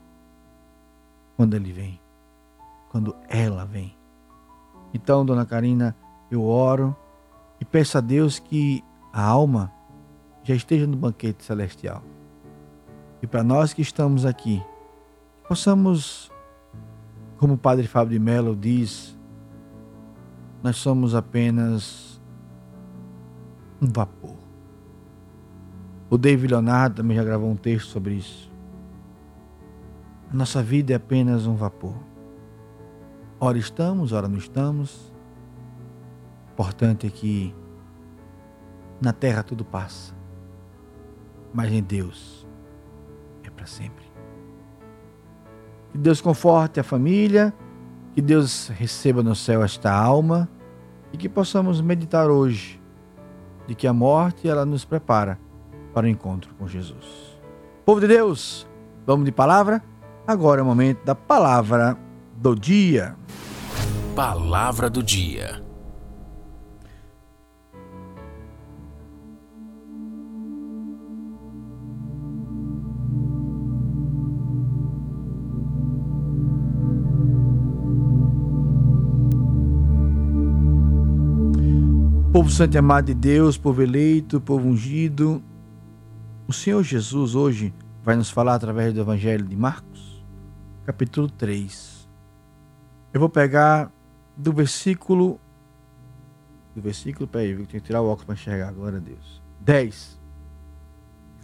quando 1.39 1.53
ele 1.53 1.71
vem, 1.71 1.97
quando 2.89 3.15
ela 3.29 3.63
vem. 3.63 3.95
Então, 4.93 5.25
dona 5.25 5.45
Karina, 5.45 5.95
eu 6.29 6.43
oro 6.43 6.93
e 7.61 7.63
peço 7.63 7.97
a 7.97 8.01
Deus 8.01 8.39
que 8.39 8.83
a 9.13 9.23
alma 9.23 9.71
já 10.43 10.53
esteja 10.53 10.85
no 10.85 10.97
banquete 10.97 11.41
celestial. 11.45 12.03
E 13.21 13.25
para 13.25 13.41
nós 13.41 13.71
que 13.71 13.81
estamos 13.81 14.25
aqui, 14.25 14.61
possamos, 15.47 16.29
como 17.37 17.53
o 17.53 17.57
Padre 17.57 17.87
Fábio 17.87 18.19
de 18.19 18.19
Mello 18.19 18.53
diz, 18.53 19.17
nós 20.61 20.75
somos 20.75 21.15
apenas 21.15 22.21
um 23.81 23.87
vapor. 23.87 24.35
O 26.09 26.17
David 26.17 26.51
Leonardo 26.51 26.97
também 26.97 27.15
já 27.15 27.23
gravou 27.23 27.49
um 27.49 27.55
texto 27.55 27.87
sobre 27.87 28.15
isso. 28.15 28.48
Nossa 30.31 30.61
vida 30.61 30.93
é 30.93 30.95
apenas 30.95 31.47
um 31.47 31.55
vapor. 31.55 31.95
Ora 33.39 33.57
estamos, 33.57 34.11
ora 34.11 34.27
não 34.27 34.37
estamos. 34.37 35.11
Importante 36.51 37.07
é 37.07 37.09
que 37.09 37.55
na 39.01 39.11
terra 39.11 39.41
tudo 39.41 39.65
passa, 39.65 40.13
mas 41.53 41.71
em 41.71 41.81
Deus 41.81 42.45
é 43.43 43.49
para 43.49 43.65
sempre. 43.65 44.05
Que 45.91 45.97
Deus 45.97 46.21
conforte 46.21 46.79
a 46.79 46.83
família, 46.83 47.53
que 48.13 48.21
Deus 48.21 48.67
receba 48.67 49.23
no 49.23 49.35
céu 49.35 49.63
esta 49.63 49.91
alma 49.91 50.47
e 51.11 51.17
que 51.17 51.27
possamos 51.27 51.81
meditar 51.81 52.29
hoje 52.29 52.79
de 53.65 53.73
que 53.73 53.87
a 53.87 53.93
morte 53.93 54.47
ela 54.47 54.65
nos 54.65 54.85
prepara 54.85 55.39
para 55.93 56.05
o 56.05 56.09
encontro 56.09 56.53
com 56.55 56.67
Jesus. 56.67 57.39
Povo 57.83 57.99
de 57.99 58.07
Deus, 58.07 58.67
vamos 59.07 59.25
de 59.25 59.31
palavra? 59.31 59.83
Agora 60.29 60.61
é 60.61 60.63
o 60.63 60.65
momento 60.67 61.03
da 61.03 61.15
palavra 61.15 61.97
do 62.37 62.55
dia. 62.55 63.15
Palavra 64.15 64.87
do 64.87 65.01
dia. 65.01 65.59
Povo 82.31 82.51
santo 82.51 82.75
e 82.75 82.77
amado 82.77 83.05
de 83.05 83.15
Deus, 83.15 83.57
povo 83.57 83.81
eleito, 83.81 84.39
povo 84.39 84.67
ungido, 84.67 85.41
o 86.47 86.53
Senhor 86.53 86.83
Jesus 86.83 87.33
hoje 87.33 87.73
vai 88.03 88.15
nos 88.15 88.29
falar 88.29 88.53
através 88.53 88.93
do 88.93 89.01
Evangelho 89.01 89.47
de 89.47 89.55
Marcos 89.55 89.88
capítulo 90.89 91.29
3. 91.29 92.09
Eu 93.13 93.19
vou 93.19 93.29
pegar 93.29 93.91
do 94.35 94.51
versículo. 94.51 95.39
Do 96.73 96.81
versículo, 96.81 97.27
peraí, 97.27 97.51
eu 97.51 97.57
tenho 97.57 97.67
que 97.67 97.81
tirar 97.81 98.01
o 98.01 98.07
óculos 98.07 98.25
para 98.25 98.33
enxergar 98.33 98.69
agora, 98.69 98.99
Deus. 98.99 99.39
10. 99.59 100.19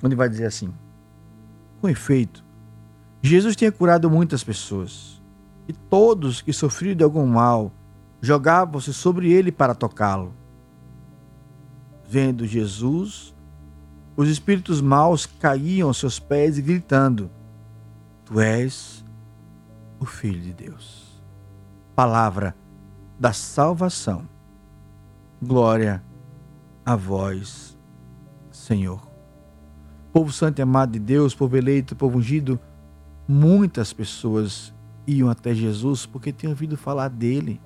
Onde 0.01 0.15
vai 0.15 0.27
dizer 0.27 0.47
assim: 0.47 0.73
Com 1.79 1.87
efeito, 1.87 2.43
Jesus 3.21 3.55
tinha 3.55 3.71
curado 3.71 4.09
muitas 4.09 4.43
pessoas, 4.43 5.21
e 5.67 5.73
todos 5.73 6.41
que 6.41 6.51
sofriam 6.51 6.95
de 6.95 7.03
algum 7.03 7.27
mal 7.27 7.71
jogavam-se 8.21 8.95
sobre 8.95 9.31
ele 9.31 9.51
para 9.51 9.75
tocá-lo. 9.75 10.33
Vendo 12.03 12.47
Jesus, 12.47 13.35
os 14.17 14.27
espíritos 14.27 14.81
maus 14.81 15.27
caíam 15.27 15.87
aos 15.87 15.97
seus 15.97 16.17
pés, 16.17 16.57
gritando: 16.57 17.29
Tu 18.25 18.39
és 18.39 19.04
o 20.05 20.07
Filho 20.07 20.39
de 20.39 20.53
Deus. 20.53 21.19
Palavra 21.95 22.55
da 23.19 23.33
salvação. 23.33 24.29
Glória 25.41 26.03
a 26.85 26.95
vós, 26.95 27.75
Senhor. 28.51 29.01
Povo 30.13 30.31
santo 30.31 30.59
e 30.59 30.61
amado 30.61 30.91
de 30.91 30.99
Deus, 30.99 31.33
povo 31.33 31.57
eleito, 31.57 31.95
povo 31.95 32.19
ungido, 32.19 32.59
muitas 33.27 33.91
pessoas 33.91 34.73
iam 35.07 35.27
até 35.27 35.55
Jesus 35.55 36.05
porque 36.05 36.31
tinham 36.31 36.51
ouvido 36.51 36.77
falar 36.77 37.09
dele, 37.09 37.59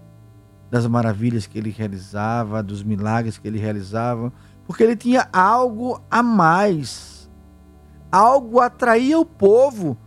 das 0.71 0.87
maravilhas 0.87 1.45
que 1.45 1.57
ele 1.57 1.69
realizava, 1.69 2.63
dos 2.63 2.81
milagres 2.81 3.37
que 3.37 3.47
ele 3.49 3.59
realizava, 3.59 4.31
porque 4.65 4.81
ele 4.81 4.95
tinha 4.95 5.27
algo 5.33 6.01
a 6.09 6.23
mais. 6.23 7.29
Algo 8.09 8.61
atraía 8.61 9.19
o 9.19 9.25
povo 9.25 9.97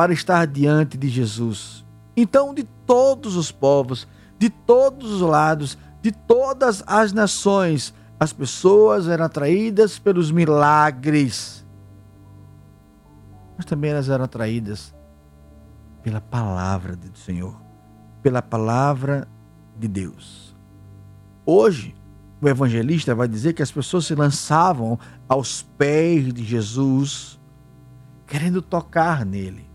para 0.00 0.14
estar 0.14 0.46
diante 0.46 0.96
de 0.96 1.10
Jesus. 1.10 1.84
Então, 2.16 2.54
de 2.54 2.64
todos 2.86 3.36
os 3.36 3.52
povos, 3.52 4.08
de 4.38 4.48
todos 4.48 5.12
os 5.12 5.20
lados, 5.20 5.76
de 6.00 6.10
todas 6.10 6.82
as 6.86 7.12
nações, 7.12 7.92
as 8.18 8.32
pessoas 8.32 9.08
eram 9.08 9.26
atraídas 9.26 9.98
pelos 9.98 10.30
milagres. 10.30 11.66
Mas 13.58 13.66
também 13.66 13.90
elas 13.90 14.08
eram 14.08 14.24
atraídas 14.24 14.94
pela 16.02 16.18
palavra 16.18 16.96
do 16.96 17.18
Senhor, 17.18 17.60
pela 18.22 18.40
palavra 18.40 19.28
de 19.78 19.86
Deus. 19.86 20.56
Hoje, 21.44 21.94
o 22.40 22.48
evangelista 22.48 23.14
vai 23.14 23.28
dizer 23.28 23.52
que 23.52 23.62
as 23.62 23.70
pessoas 23.70 24.06
se 24.06 24.14
lançavam 24.14 24.98
aos 25.28 25.60
pés 25.60 26.32
de 26.32 26.42
Jesus, 26.42 27.38
querendo 28.26 28.62
tocar 28.62 29.26
nele. 29.26 29.68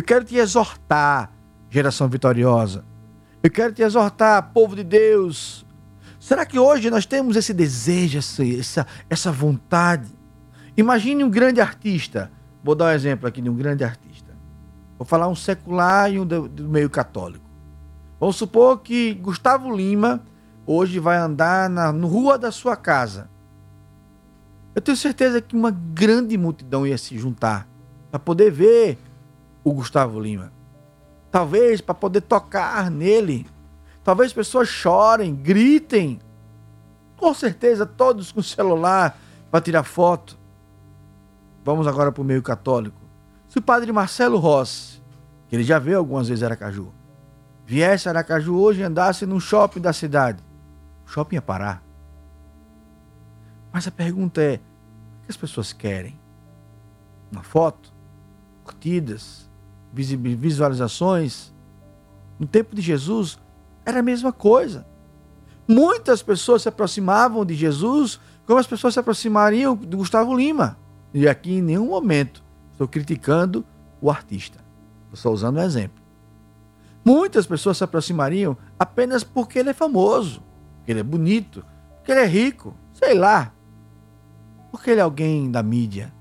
Eu 0.00 0.04
quero 0.04 0.24
te 0.24 0.34
exortar, 0.36 1.30
geração 1.68 2.08
vitoriosa. 2.08 2.86
Eu 3.42 3.50
quero 3.50 3.70
te 3.70 3.82
exortar, 3.82 4.50
povo 4.50 4.74
de 4.74 4.82
Deus. 4.82 5.66
Será 6.18 6.46
que 6.46 6.58
hoje 6.58 6.88
nós 6.88 7.04
temos 7.04 7.36
esse 7.36 7.52
desejo, 7.52 8.18
essa, 8.58 8.86
essa 9.10 9.30
vontade? 9.30 10.08
Imagine 10.74 11.22
um 11.22 11.28
grande 11.28 11.60
artista. 11.60 12.32
Vou 12.64 12.74
dar 12.74 12.86
um 12.86 12.90
exemplo 12.92 13.28
aqui 13.28 13.42
de 13.42 13.50
um 13.50 13.54
grande 13.54 13.84
artista. 13.84 14.34
Vou 14.96 15.04
falar 15.04 15.28
um 15.28 15.34
secular 15.34 16.10
e 16.10 16.18
um 16.18 16.24
do, 16.24 16.48
do 16.48 16.66
meio 16.66 16.88
católico. 16.88 17.44
Vamos 18.18 18.36
supor 18.36 18.80
que 18.80 19.12
Gustavo 19.12 19.70
Lima 19.70 20.24
hoje 20.64 20.98
vai 20.98 21.18
andar 21.18 21.68
na 21.68 21.92
no 21.92 22.06
rua 22.06 22.38
da 22.38 22.50
sua 22.50 22.74
casa. 22.74 23.28
Eu 24.74 24.80
tenho 24.80 24.96
certeza 24.96 25.42
que 25.42 25.54
uma 25.54 25.70
grande 25.70 26.38
multidão 26.38 26.86
ia 26.86 26.96
se 26.96 27.18
juntar 27.18 27.68
para 28.10 28.18
poder 28.18 28.50
ver 28.50 28.98
o 29.62 29.72
Gustavo 29.72 30.18
Lima. 30.20 30.52
Talvez 31.30 31.80
para 31.80 31.94
poder 31.94 32.22
tocar 32.22 32.90
nele. 32.90 33.46
Talvez 34.02 34.32
pessoas 34.32 34.68
chorem, 34.68 35.34
gritem. 35.34 36.20
Com 37.16 37.32
certeza, 37.34 37.84
todos 37.84 38.32
com 38.32 38.42
celular 38.42 39.18
para 39.50 39.60
tirar 39.60 39.84
foto. 39.84 40.38
Vamos 41.64 41.86
agora 41.86 42.10
para 42.10 42.22
o 42.22 42.24
meio 42.24 42.42
católico. 42.42 43.00
Se 43.48 43.58
o 43.58 43.62
padre 43.62 43.92
Marcelo 43.92 44.38
Rossi, 44.38 45.02
que 45.48 45.56
ele 45.56 45.64
já 45.64 45.78
veio 45.78 45.98
algumas 45.98 46.28
vezes 46.28 46.42
Aracaju, 46.42 46.92
viesse 47.66 48.08
a 48.08 48.12
Aracaju 48.12 48.56
hoje 48.56 48.80
e 48.80 48.84
andasse 48.84 49.26
num 49.26 49.40
shopping 49.40 49.80
da 49.80 49.92
cidade, 49.92 50.42
o 51.04 51.08
shopping 51.08 51.34
ia 51.34 51.42
parar. 51.42 51.82
Mas 53.72 53.86
a 53.86 53.90
pergunta 53.90 54.40
é: 54.40 54.54
o 54.54 55.24
que 55.24 55.30
as 55.30 55.36
pessoas 55.36 55.72
querem? 55.72 56.18
Uma 57.30 57.42
foto? 57.42 57.92
Curtidas? 58.64 59.49
Visualizações. 59.92 61.52
No 62.38 62.46
tempo 62.46 62.74
de 62.74 62.82
Jesus, 62.82 63.38
era 63.84 64.00
a 64.00 64.02
mesma 64.02 64.32
coisa. 64.32 64.86
Muitas 65.66 66.22
pessoas 66.22 66.62
se 66.62 66.68
aproximavam 66.68 67.44
de 67.44 67.54
Jesus 67.54 68.20
como 68.46 68.58
as 68.58 68.66
pessoas 68.66 68.94
se 68.94 69.00
aproximariam 69.00 69.76
de 69.76 69.96
Gustavo 69.96 70.36
Lima. 70.36 70.76
E 71.14 71.28
aqui 71.28 71.54
em 71.54 71.62
nenhum 71.62 71.86
momento 71.86 72.42
estou 72.72 72.88
criticando 72.88 73.64
o 74.00 74.10
artista. 74.10 74.58
Estou 75.12 75.32
usando 75.32 75.58
um 75.58 75.62
exemplo. 75.62 76.02
Muitas 77.04 77.46
pessoas 77.46 77.78
se 77.78 77.84
aproximariam 77.84 78.56
apenas 78.78 79.22
porque 79.22 79.58
ele 79.58 79.70
é 79.70 79.74
famoso, 79.74 80.42
porque 80.76 80.92
ele 80.92 81.00
é 81.00 81.04
bonito, 81.04 81.64
porque 81.96 82.12
ele 82.12 82.20
é 82.20 82.26
rico, 82.26 82.74
sei 82.92 83.14
lá. 83.14 83.52
Porque 84.70 84.90
ele 84.90 85.00
é 85.00 85.02
alguém 85.02 85.50
da 85.50 85.62
mídia. 85.62 86.12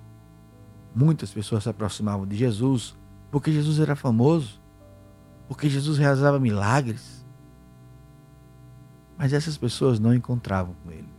Muitas 0.93 1.32
pessoas 1.32 1.63
se 1.63 1.70
aproximavam 1.70 2.26
de 2.28 2.36
Jesus 2.36 2.95
porque 3.32 3.51
Jesus 3.51 3.80
era 3.80 3.95
famoso, 3.95 4.61
porque 5.47 5.69
Jesus 5.69 5.97
realizava 5.97 6.39
milagres. 6.39 7.25
Mas 9.17 9.34
essas 9.34 9.57
pessoas 9.57 9.99
não 9.99 10.13
encontravam 10.13 10.73
com 10.84 10.91
ele. 10.91 11.09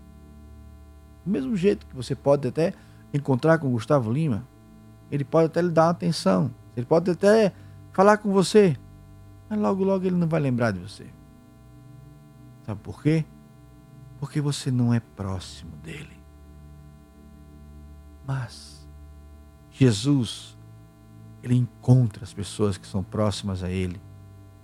Do 1.25 1.31
mesmo 1.31 1.57
jeito 1.57 1.87
que 1.87 1.95
você 1.95 2.15
pode 2.15 2.49
até 2.49 2.73
encontrar 3.13 3.59
com 3.59 3.71
Gustavo 3.71 4.11
Lima, 4.11 4.47
ele 5.11 5.25
pode 5.25 5.47
até 5.47 5.61
lhe 5.61 5.71
dar 5.71 5.85
uma 5.85 5.91
atenção, 5.91 6.51
ele 6.77 6.87
pode 6.87 7.11
até 7.11 7.53
falar 7.93 8.19
com 8.19 8.33
você, 8.33 8.77
mas 9.49 9.59
logo, 9.59 9.85
logo 9.85 10.07
ele 10.07 10.17
não 10.17 10.29
vai 10.29 10.41
lembrar 10.41 10.71
de 10.71 10.79
você. 10.79 11.07
Sabe 12.65 12.81
por 12.81 13.03
quê? 13.03 13.25
Porque 14.19 14.41
você 14.41 14.71
não 14.71 14.95
é 14.95 15.01
próximo 15.01 15.77
dele. 15.79 16.19
Mas 18.27 18.89
Jesus, 19.71 20.57
ele 21.43 21.55
encontra 21.55 22.23
as 22.23 22.33
pessoas 22.33 22.77
que 22.77 22.87
são 22.87 23.03
próximas 23.03 23.63
a 23.63 23.71
ele. 23.71 24.01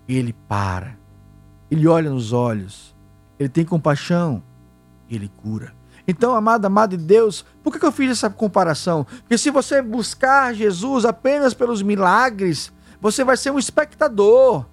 Ele 0.09 0.33
para. 0.33 0.97
Ele 1.70 1.87
olha 1.89 2.11
nos 2.11 2.33
olhos. 2.33 2.95
Ele 3.39 3.49
tem 3.49 3.64
compaixão. 3.64 4.43
Ele 5.11 5.31
cura. 5.37 5.74
Então, 6.09 6.35
amado, 6.35 6.64
amado 6.64 6.97
de 6.97 7.05
Deus, 7.05 7.45
por 7.62 7.77
que 7.77 7.85
eu 7.85 7.91
fiz 7.91 8.11
essa 8.12 8.31
comparação? 8.31 9.05
Porque 9.05 9.37
se 9.37 9.51
você 9.51 9.83
buscar 9.83 10.55
Jesus 10.55 11.05
apenas 11.05 11.53
pelos 11.53 11.83
milagres, 11.83 12.72
você 13.01 13.24
vai 13.24 13.37
ser 13.37 13.51
um 13.51 13.59
espectador. 13.59 14.64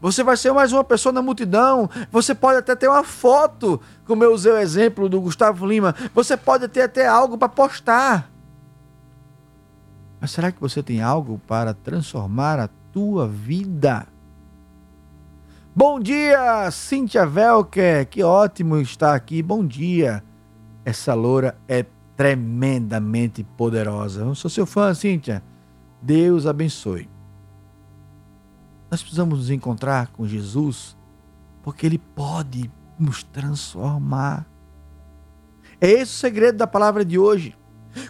Você 0.00 0.22
vai 0.24 0.36
ser 0.36 0.52
mais 0.52 0.72
uma 0.72 0.82
pessoa 0.82 1.12
na 1.12 1.22
multidão. 1.22 1.88
Você 2.10 2.34
pode 2.34 2.58
até 2.58 2.74
ter 2.74 2.88
uma 2.88 3.04
foto, 3.04 3.80
como 4.04 4.24
eu 4.24 4.34
usei 4.34 4.52
o 4.52 4.58
exemplo 4.58 5.08
do 5.08 5.20
Gustavo 5.20 5.64
Lima. 5.64 5.94
Você 6.12 6.36
pode 6.36 6.66
ter 6.68 6.82
até 6.82 7.06
algo 7.06 7.38
para 7.38 7.48
postar. 7.48 8.31
Mas 10.22 10.30
será 10.30 10.52
que 10.52 10.60
você 10.60 10.84
tem 10.84 11.02
algo 11.02 11.40
para 11.48 11.74
transformar 11.74 12.60
a 12.60 12.68
tua 12.92 13.26
vida? 13.26 14.06
Bom 15.74 15.98
dia, 15.98 16.70
Cíntia 16.70 17.26
Velker. 17.26 18.06
Que 18.08 18.22
ótimo 18.22 18.78
estar 18.78 19.16
aqui. 19.16 19.42
Bom 19.42 19.66
dia. 19.66 20.22
Essa 20.84 21.12
loura 21.12 21.58
é 21.66 21.84
tremendamente 22.16 23.42
poderosa. 23.42 24.20
Eu 24.20 24.36
sou 24.36 24.48
seu 24.48 24.64
fã, 24.64 24.94
Cíntia. 24.94 25.42
Deus 26.00 26.46
abençoe. 26.46 27.10
Nós 28.88 29.02
precisamos 29.02 29.40
nos 29.40 29.50
encontrar 29.50 30.06
com 30.12 30.24
Jesus 30.24 30.96
porque 31.64 31.84
Ele 31.84 31.98
pode 31.98 32.70
nos 32.96 33.24
transformar. 33.24 34.46
É 35.80 35.90
esse 35.90 36.14
o 36.14 36.18
segredo 36.18 36.58
da 36.58 36.66
palavra 36.68 37.04
de 37.04 37.18
hoje. 37.18 37.56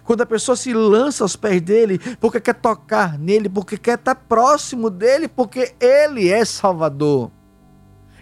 Quando 0.03 0.21
a 0.21 0.25
pessoa 0.25 0.55
se 0.55 0.73
lança 0.73 1.23
aos 1.23 1.35
pés 1.35 1.61
dele, 1.61 1.99
porque 2.19 2.39
quer 2.39 2.55
tocar 2.55 3.17
nele, 3.17 3.49
porque 3.49 3.77
quer 3.77 3.97
estar 3.97 4.15
próximo 4.15 4.89
dele, 4.89 5.27
porque 5.27 5.75
ele 5.79 6.29
é 6.29 6.43
Salvador. 6.45 7.31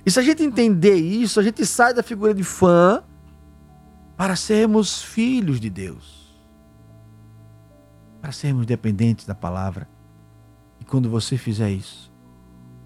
E 0.06 0.10
se 0.10 0.20
a 0.20 0.24
gente 0.24 0.44
entender 0.44 0.96
isso, 0.96 1.40
a 1.40 1.44
gente 1.44 1.66
sai 1.66 1.94
da 1.94 2.02
figura 2.02 2.34
de 2.34 2.44
fã 2.44 3.04
para 4.18 4.36
sermos 4.36 5.02
filhos 5.02 5.60
de 5.60 5.70
Deus. 5.70 6.22
Para 8.20 8.32
sermos 8.32 8.66
dependentes 8.66 9.26
da 9.26 9.36
palavra. 9.36 9.88
E 10.80 10.86
quando 10.86 11.10
você 11.10 11.38
fizer 11.38 11.70
isso, 11.70 12.12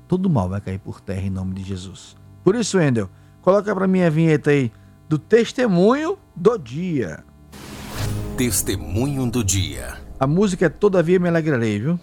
todo 0.08 0.30
mal 0.30 0.50
vai 0.50 0.62
cair 0.62 0.80
por 0.80 1.00
terra 1.00 1.22
em 1.22 1.30
nome 1.30 1.54
de 1.56 1.64
Jesus. 1.64 2.16
Por 2.44 2.56
isso, 2.56 2.80
Endel, 2.80 3.10
coloca 3.42 3.74
para 3.74 3.88
mim 3.88 4.02
a 4.02 4.10
vinheta 4.10 4.52
aí 4.52 4.72
do 5.08 5.18
testemunho 5.18 6.18
do 6.36 6.58
dia. 6.58 7.24
Testemunho 8.38 9.30
do 9.30 9.44
dia. 9.44 9.98
A 10.20 10.28
música 10.28 10.66
é 10.66 10.70
Todavia 10.70 11.20
Me 11.20 11.28
Alegrarei, 11.30 11.80
viu? 11.80 12.00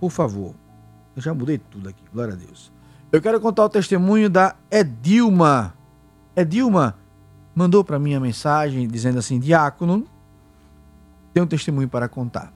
Por 0.00 0.10
favor. 0.10 0.54
Eu 1.14 1.22
já 1.22 1.32
mudei 1.34 1.58
tudo 1.58 1.88
aqui, 1.88 2.02
glória 2.12 2.34
a 2.34 2.36
Deus. 2.36 2.72
Eu 3.12 3.22
quero 3.22 3.40
contar 3.40 3.64
o 3.64 3.68
testemunho 3.68 4.28
da 4.28 4.56
Edilma. 4.70 5.74
Edilma 6.34 6.96
mandou 7.54 7.84
para 7.84 7.98
mim 7.98 8.14
a 8.14 8.20
mensagem 8.20 8.88
dizendo 8.88 9.18
assim: 9.18 9.38
Diácono, 9.38 10.06
tem 11.32 11.42
um 11.42 11.46
testemunho 11.46 11.88
para 11.88 12.08
contar. 12.08 12.52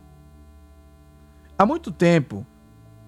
Há 1.56 1.66
muito 1.66 1.90
tempo 1.90 2.46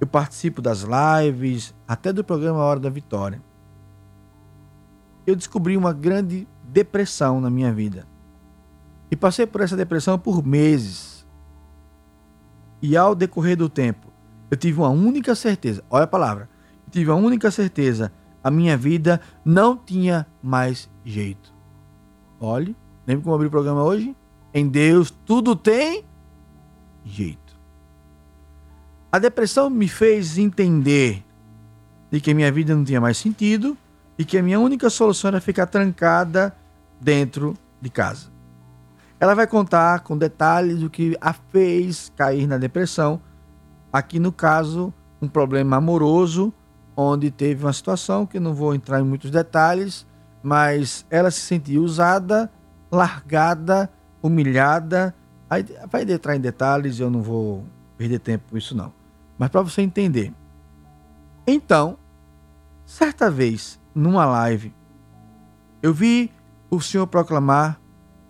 eu 0.00 0.06
participo 0.06 0.62
das 0.62 0.82
lives, 0.82 1.74
até 1.86 2.12
do 2.12 2.24
programa 2.24 2.58
Hora 2.60 2.80
da 2.80 2.88
Vitória. 2.88 3.40
Eu 5.26 5.36
descobri 5.36 5.76
uma 5.76 5.92
grande 5.92 6.48
depressão 6.64 7.40
na 7.40 7.50
minha 7.50 7.72
vida. 7.72 8.06
E 9.10 9.16
passei 9.16 9.46
por 9.46 9.60
essa 9.60 9.76
depressão 9.76 10.18
por 10.18 10.46
meses. 10.46 11.26
E 12.80 12.96
ao 12.96 13.14
decorrer 13.14 13.56
do 13.56 13.68
tempo, 13.68 14.10
eu 14.50 14.56
tive 14.56 14.78
uma 14.80 14.88
única 14.88 15.34
certeza. 15.34 15.84
Olha 15.90 16.04
a 16.04 16.08
palavra. 16.08 16.48
Eu 16.86 16.92
tive 16.92 17.10
uma 17.10 17.20
única 17.20 17.50
certeza. 17.50 18.12
A 18.42 18.50
minha 18.50 18.76
vida 18.76 19.20
não 19.44 19.76
tinha 19.76 20.26
mais 20.42 20.88
jeito. 21.04 21.52
Olhe, 22.38 22.74
lembra 23.06 23.24
como 23.24 23.34
abri 23.34 23.48
o 23.48 23.50
programa 23.50 23.82
hoje? 23.82 24.16
Em 24.54 24.66
Deus 24.66 25.10
tudo 25.26 25.54
tem 25.54 26.04
jeito. 27.04 27.58
A 29.12 29.18
depressão 29.18 29.68
me 29.68 29.88
fez 29.88 30.38
entender 30.38 31.24
de 32.10 32.20
que 32.20 32.32
minha 32.32 32.50
vida 32.50 32.74
não 32.74 32.84
tinha 32.84 33.00
mais 33.00 33.18
sentido 33.18 33.76
e 34.18 34.24
que 34.24 34.38
a 34.38 34.42
minha 34.42 34.58
única 34.58 34.88
solução 34.88 35.28
era 35.28 35.40
ficar 35.40 35.66
trancada 35.66 36.56
dentro 37.00 37.54
de 37.80 37.90
casa. 37.90 38.30
Ela 39.20 39.34
vai 39.34 39.46
contar 39.46 40.00
com 40.00 40.16
detalhes 40.16 40.78
do 40.78 40.88
que 40.88 41.14
a 41.20 41.34
fez 41.34 42.10
cair 42.16 42.46
na 42.46 42.56
depressão. 42.56 43.20
Aqui 43.92 44.18
no 44.18 44.32
caso, 44.32 44.94
um 45.20 45.28
problema 45.28 45.76
amoroso, 45.76 46.50
onde 46.96 47.30
teve 47.30 47.62
uma 47.62 47.72
situação 47.72 48.24
que 48.24 48.40
não 48.40 48.54
vou 48.54 48.74
entrar 48.74 48.98
em 48.98 49.04
muitos 49.04 49.30
detalhes, 49.30 50.06
mas 50.42 51.04
ela 51.10 51.30
se 51.30 51.40
sentiu 51.40 51.82
usada, 51.82 52.50
largada, 52.90 53.90
humilhada. 54.22 55.14
Aí 55.50 55.66
vai 55.90 56.02
entrar 56.02 56.34
em 56.34 56.40
detalhes, 56.40 56.98
eu 56.98 57.10
não 57.10 57.20
vou 57.20 57.66
perder 57.98 58.20
tempo 58.20 58.44
com 58.50 58.56
isso 58.56 58.74
não. 58.74 58.90
Mas 59.38 59.50
para 59.50 59.60
você 59.60 59.82
entender. 59.82 60.32
Então, 61.46 61.98
certa 62.86 63.30
vez, 63.30 63.78
numa 63.94 64.24
live, 64.24 64.74
eu 65.82 65.92
vi 65.92 66.32
o 66.70 66.80
senhor 66.80 67.06
proclamar 67.06 67.78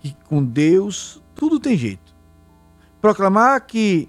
que 0.01 0.17
com 0.25 0.45
Deus 0.45 1.23
tudo 1.35 1.61
tem 1.61 1.77
jeito. 1.77 2.15
Proclamar 3.01 3.61
que 3.67 4.09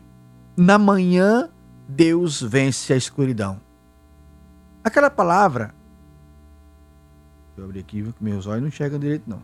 na 0.58 0.78
manhã 0.78 1.50
Deus 1.88 2.42
vence 2.42 2.94
a 2.94 2.98
escuridão. 2.98 3.60
Aquela 4.84 5.10
palavra. 5.10 5.74
Eu 7.56 7.66
abrir 7.66 7.82
aqui, 7.82 8.14
meus 8.20 8.48
olhos 8.48 8.62
não 8.62 8.70
enxergam 8.70 9.00
direito, 9.00 9.30
não. 9.30 9.44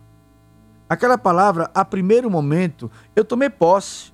Aquela 0.89 1.17
palavra, 1.17 1.69
a 1.73 1.83
primeiro 1.83 2.31
momento, 2.31 2.89
eu 3.15 3.23
tomei 3.23 3.49
posse. 3.49 4.13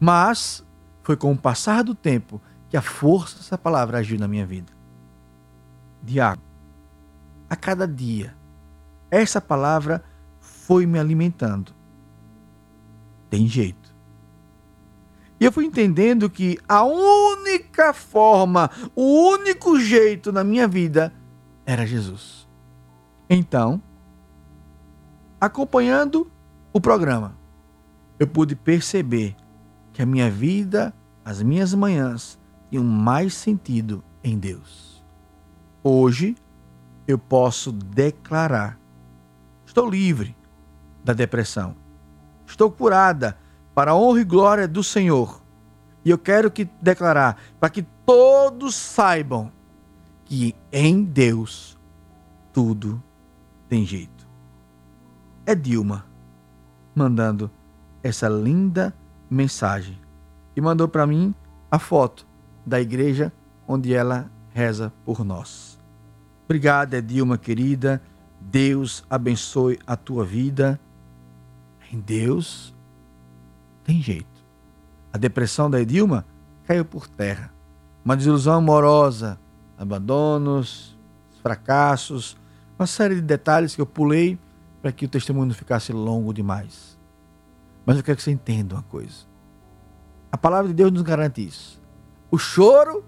Mas 0.00 0.64
foi 1.02 1.16
com 1.16 1.32
o 1.32 1.38
passar 1.38 1.82
do 1.82 1.94
tempo 1.94 2.40
que 2.68 2.76
a 2.76 2.82
força 2.82 3.36
dessa 3.38 3.58
palavra 3.58 3.98
agiu 3.98 4.18
na 4.18 4.28
minha 4.28 4.46
vida. 4.46 4.72
Diabo, 6.02 6.42
a 7.50 7.56
cada 7.56 7.86
dia, 7.88 8.34
essa 9.10 9.40
palavra 9.40 10.04
foi 10.68 10.84
me 10.84 10.98
alimentando. 10.98 11.72
Tem 13.30 13.48
jeito. 13.48 13.96
E 15.40 15.44
eu 15.46 15.50
fui 15.50 15.64
entendendo 15.64 16.28
que 16.28 16.58
a 16.68 16.84
única 16.84 17.94
forma, 17.94 18.70
o 18.94 19.30
único 19.30 19.80
jeito 19.80 20.30
na 20.30 20.44
minha 20.44 20.68
vida 20.68 21.10
era 21.64 21.86
Jesus. 21.86 22.46
Então, 23.30 23.80
acompanhando 25.40 26.30
o 26.70 26.82
programa, 26.82 27.34
eu 28.18 28.26
pude 28.26 28.54
perceber 28.54 29.34
que 29.94 30.02
a 30.02 30.06
minha 30.06 30.30
vida, 30.30 30.94
as 31.24 31.42
minhas 31.42 31.72
manhãs, 31.72 32.38
tinham 32.68 32.84
mais 32.84 33.32
sentido 33.32 34.04
em 34.22 34.38
Deus. 34.38 35.02
Hoje, 35.82 36.36
eu 37.06 37.18
posso 37.18 37.72
declarar: 37.72 38.78
estou 39.64 39.88
livre 39.88 40.36
da 41.08 41.14
depressão. 41.14 41.74
Estou 42.46 42.70
curada 42.70 43.38
para 43.74 43.92
a 43.92 43.96
honra 43.96 44.20
e 44.20 44.24
glória 44.24 44.68
do 44.68 44.84
Senhor. 44.84 45.42
E 46.04 46.10
eu 46.10 46.18
quero 46.18 46.50
que 46.50 46.68
declarar 46.82 47.40
para 47.58 47.70
que 47.70 47.82
todos 48.04 48.74
saibam 48.74 49.50
que 50.26 50.54
em 50.70 51.02
Deus 51.02 51.78
tudo 52.52 53.02
tem 53.70 53.86
jeito. 53.86 54.28
É 55.46 55.54
Dilma 55.54 56.04
mandando 56.94 57.50
essa 58.02 58.28
linda 58.28 58.94
mensagem 59.30 59.98
e 60.54 60.60
mandou 60.60 60.88
para 60.88 61.06
mim 61.06 61.34
a 61.70 61.78
foto 61.78 62.26
da 62.66 62.78
igreja 62.82 63.32
onde 63.66 63.94
ela 63.94 64.30
reza 64.50 64.92
por 65.06 65.24
nós. 65.24 65.80
Obrigada, 66.44 67.00
Dilma 67.00 67.38
querida. 67.38 68.02
Deus 68.38 69.02
abençoe 69.08 69.78
a 69.86 69.96
tua 69.96 70.22
vida 70.22 70.78
em 71.92 72.00
Deus, 72.00 72.74
tem 73.84 74.00
jeito. 74.00 74.26
A 75.12 75.18
depressão 75.18 75.70
da 75.70 75.80
Edilma 75.80 76.24
caiu 76.64 76.84
por 76.84 77.08
terra. 77.08 77.52
Uma 78.04 78.16
desilusão 78.16 78.54
amorosa, 78.54 79.38
abandonos, 79.76 80.96
fracassos, 81.42 82.36
uma 82.78 82.86
série 82.86 83.16
de 83.16 83.22
detalhes 83.22 83.74
que 83.74 83.80
eu 83.80 83.86
pulei 83.86 84.38
para 84.80 84.92
que 84.92 85.04
o 85.04 85.08
testemunho 85.08 85.46
não 85.46 85.54
ficasse 85.54 85.92
longo 85.92 86.32
demais. 86.32 86.98
Mas 87.84 87.96
eu 87.96 88.02
quero 88.02 88.16
que 88.16 88.22
você 88.22 88.30
entenda 88.30 88.74
uma 88.74 88.82
coisa. 88.82 89.26
A 90.30 90.36
palavra 90.36 90.68
de 90.68 90.74
Deus 90.74 90.92
nos 90.92 91.02
garante 91.02 91.44
isso. 91.44 91.80
O 92.30 92.36
choro 92.36 93.04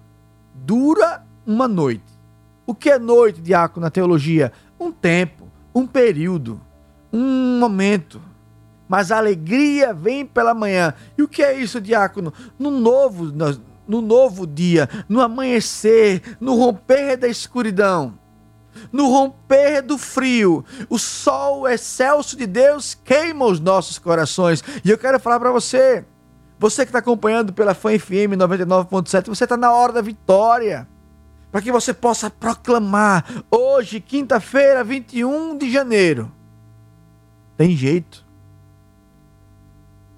dura 0.55 1.25
uma 1.47 1.69
noite. 1.69 2.19
O 2.67 2.75
que 2.75 2.91
é 2.91 2.99
noite, 2.99 3.41
diácono, 3.41 3.85
na 3.85 3.91
teologia? 3.91 4.53
Um 4.79 4.91
tempo, 4.91 5.49
um 5.75 5.87
período, 5.87 6.61
um 7.13 7.59
momento. 7.59 8.21
Mas 8.91 9.13
a 9.13 9.19
alegria 9.19 9.95
vem 9.95 10.27
pela 10.27 10.53
manhã. 10.53 10.93
E 11.17 11.23
o 11.23 11.29
que 11.29 11.45
é 11.45 11.57
isso, 11.57 11.81
diácono? 11.81 12.35
No 12.59 12.73
novo, 12.73 13.33
no 13.87 14.01
novo 14.01 14.49
dia, 14.49 14.89
no 15.09 15.21
amanhecer, 15.21 16.37
no 16.41 16.57
romper 16.57 17.17
da 17.17 17.29
escuridão, 17.29 18.19
no 18.91 19.07
romper 19.07 19.81
do 19.81 19.97
frio, 19.97 20.65
o 20.89 20.99
sol 20.99 21.69
excelso 21.69 22.37
de 22.37 22.49
Deus 22.49 22.99
queima 23.05 23.45
os 23.45 23.61
nossos 23.61 23.97
corações. 23.97 24.61
E 24.85 24.91
eu 24.91 24.99
quero 24.99 25.21
falar 25.21 25.39
para 25.39 25.53
você, 25.53 26.05
você 26.59 26.85
que 26.85 26.89
está 26.89 26.99
acompanhando 26.99 27.53
pela 27.53 27.75
Fã 27.75 27.97
FM 27.97 28.35
99.7, 28.37 29.29
você 29.29 29.45
está 29.45 29.57
na 29.57 29.73
hora 29.73 29.93
da 29.93 30.03
vitória. 30.03 30.89
Para 31.53 31.63
que 31.63 31.71
você 31.71 31.95
possa 31.95 32.29
proclamar 32.29 33.25
hoje, 33.53 34.01
quinta-feira, 34.01 34.83
21 34.83 35.57
de 35.59 35.71
janeiro. 35.71 36.33
Tem 37.57 37.77
jeito. 37.77 38.20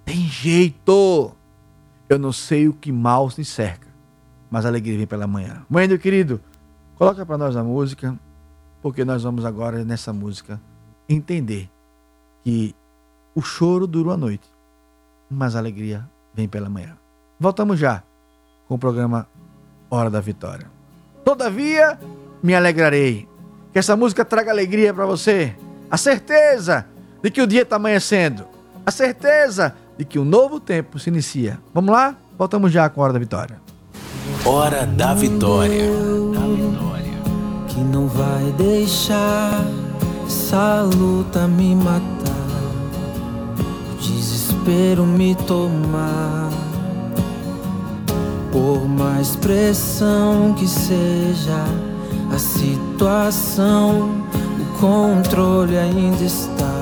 Tem 0.05 0.27
jeito. 0.27 1.33
Eu 2.09 2.19
não 2.19 2.33
sei 2.33 2.69
o 2.69 2.73
que 2.73 2.93
mal 2.93 3.31
se 3.31 3.45
cerca, 3.45 3.89
mas 4.51 4.65
a 4.65 4.69
alegria 4.69 4.99
vem 4.99 5.07
pela 5.07 5.27
manhã. 5.27 5.65
Mãe, 5.69 5.89
meu 5.89 5.99
querido, 5.99 6.41
coloca 6.97 7.25
para 7.25 7.39
nós 7.39 7.57
a 7.57 7.65
música, 7.65 8.19
porque 8.83 9.05
nós 9.05 9.23
vamos 9.23 9.45
agora 9.45 9.85
nessa 9.85 10.13
música 10.13 10.61
entender 11.09 11.71
que 12.45 12.75
o 13.35 13.41
choro 13.41 13.87
dura 13.87 14.13
a 14.13 14.17
noite, 14.17 14.49
mas 15.31 15.57
a 15.57 15.59
alegria 15.59 16.07
vem 16.35 16.47
pela 16.49 16.69
manhã. 16.69 16.97
Voltamos 17.41 17.79
já 17.79 18.03
com 18.69 18.75
o 18.75 18.79
programa 18.79 19.27
Hora 19.91 20.11
da 20.11 20.21
Vitória. 20.21 20.71
Todavia, 21.25 21.99
me 22.43 22.55
alegrarei. 22.55 23.29
Que 23.73 23.79
essa 23.79 23.97
música 23.97 24.25
traga 24.25 24.51
alegria 24.51 24.93
para 24.93 25.07
você. 25.07 25.57
A 25.91 25.97
certeza 25.97 26.87
de 27.23 27.31
que 27.31 27.41
o 27.41 27.47
dia 27.47 27.63
está 27.63 27.77
amanhecendo. 27.77 28.47
A 28.85 28.91
certeza 28.91 29.75
de 30.03 30.05
que 30.05 30.19
um 30.19 30.25
novo 30.25 30.59
tempo 30.59 30.99
se 30.99 31.09
inicia. 31.09 31.59
Vamos 31.73 31.93
lá? 31.93 32.17
Voltamos 32.37 32.73
já 32.73 32.89
com 32.91 33.01
a 33.01 33.05
Hora 33.05 33.13
da 33.13 33.19
Vitória. 33.21 33.61
Hora 34.45 34.85
da 34.85 35.15
Vitória. 35.15 35.91
Que 37.69 37.81
não 37.81 38.09
vai 38.09 38.53
deixar 38.59 39.65
essa 40.27 40.83
luta 40.83 41.47
me 41.47 41.77
matar. 41.77 42.03
O 43.93 43.97
desespero 44.01 45.07
me 45.07 45.37
tomar. 45.37 46.51
Por 48.51 48.87
mais 48.89 49.37
pressão 49.37 50.53
que 50.55 50.67
seja 50.67 51.65
a 52.35 52.39
situação, 52.39 54.11
o 54.59 54.79
controle 54.79 55.79
ainda 55.79 56.25
está 56.25 56.82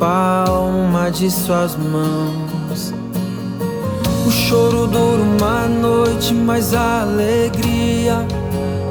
palma 0.00 1.10
de 1.10 1.30
suas 1.30 1.76
mãos. 1.76 2.94
O 4.26 4.30
choro 4.30 4.86
dura 4.86 5.22
uma 5.22 5.68
noite, 5.68 6.32
mas 6.32 6.72
a 6.72 7.02
alegria 7.02 8.26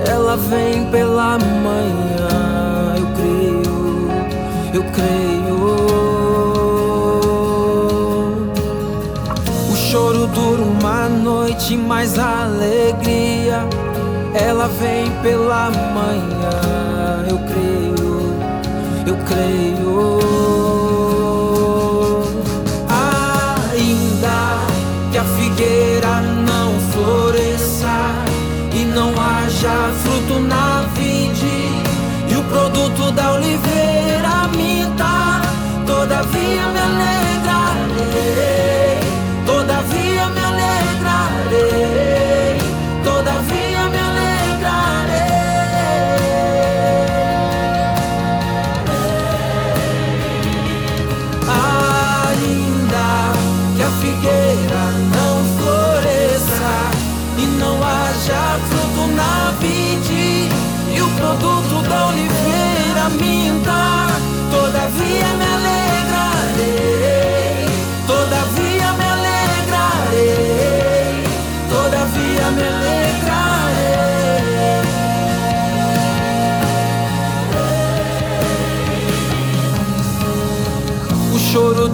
ela 0.07 0.37
vem 0.37 0.85
pela 0.91 1.39
manhã. 1.39 2.95
Eu 2.95 3.07
creio, 3.15 4.07
eu 4.75 4.83
creio. 4.93 5.59
O 9.71 9.75
choro 9.75 10.27
dura 10.27 10.61
uma 10.61 11.09
noite, 11.09 11.75
mas 11.75 12.19
a 12.19 12.43
alegria 12.43 13.67
ela 14.35 14.67
vem 14.67 15.09
pela 15.23 15.71
manhã. 15.71 17.25
Eu 17.27 17.39
creio, 17.49 18.33
eu 19.07 19.17
creio. 19.25 20.48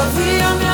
Sofía 0.00 0.54
me 0.54 0.69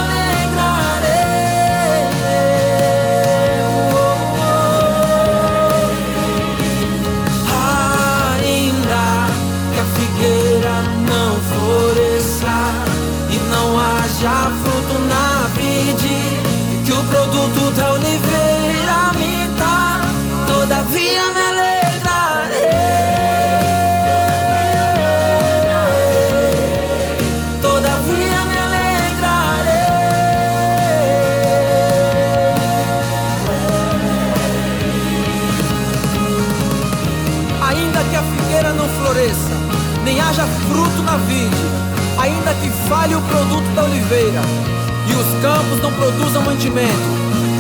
não 45.86 45.92
produzam 45.92 46.42
mantimento, 46.42 47.08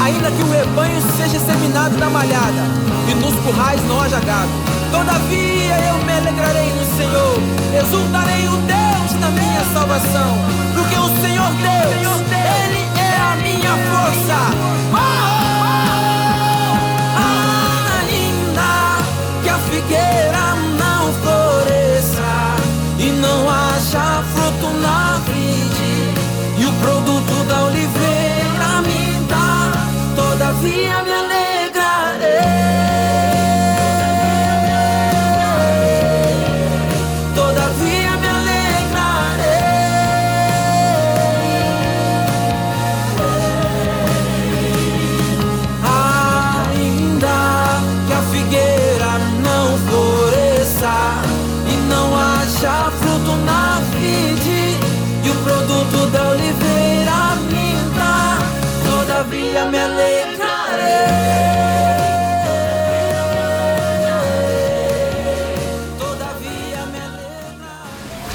ainda 0.02 0.28
que 0.32 0.42
o 0.42 0.50
rebanho 0.50 1.00
seja 1.16 1.38
seminado 1.38 1.96
na 1.96 2.10
malhada 2.10 2.64
e 3.08 3.14
nos 3.14 3.34
currais 3.36 3.80
não 3.86 4.00
haja 4.00 4.18
gado. 4.18 4.50
Todavia 4.90 5.78
eu 5.88 6.04
me 6.04 6.12
alegrarei 6.12 6.72
no 6.72 6.96
Senhor, 6.96 7.38
exultarei 7.80 8.48
o 8.48 8.56
Deus 8.56 9.20
da 9.20 9.28
minha 9.30 9.64
salvação, 9.72 10.38
porque 10.74 10.96
o 10.96 11.08
Senhor 11.22 11.52
Deus, 11.52 12.20
Ele 12.32 12.82
é 12.98 13.16
a 13.16 13.36
minha 13.36 13.76
força. 13.90 14.56
figueira 19.68 20.54
não 20.78 21.12
floresça 21.22 22.56
e 22.98 23.10
não 23.10 23.50
haja 23.50 24.22
fruto 24.32 24.72
na 24.78 25.15
todavia 30.66 31.04
me 31.04 31.05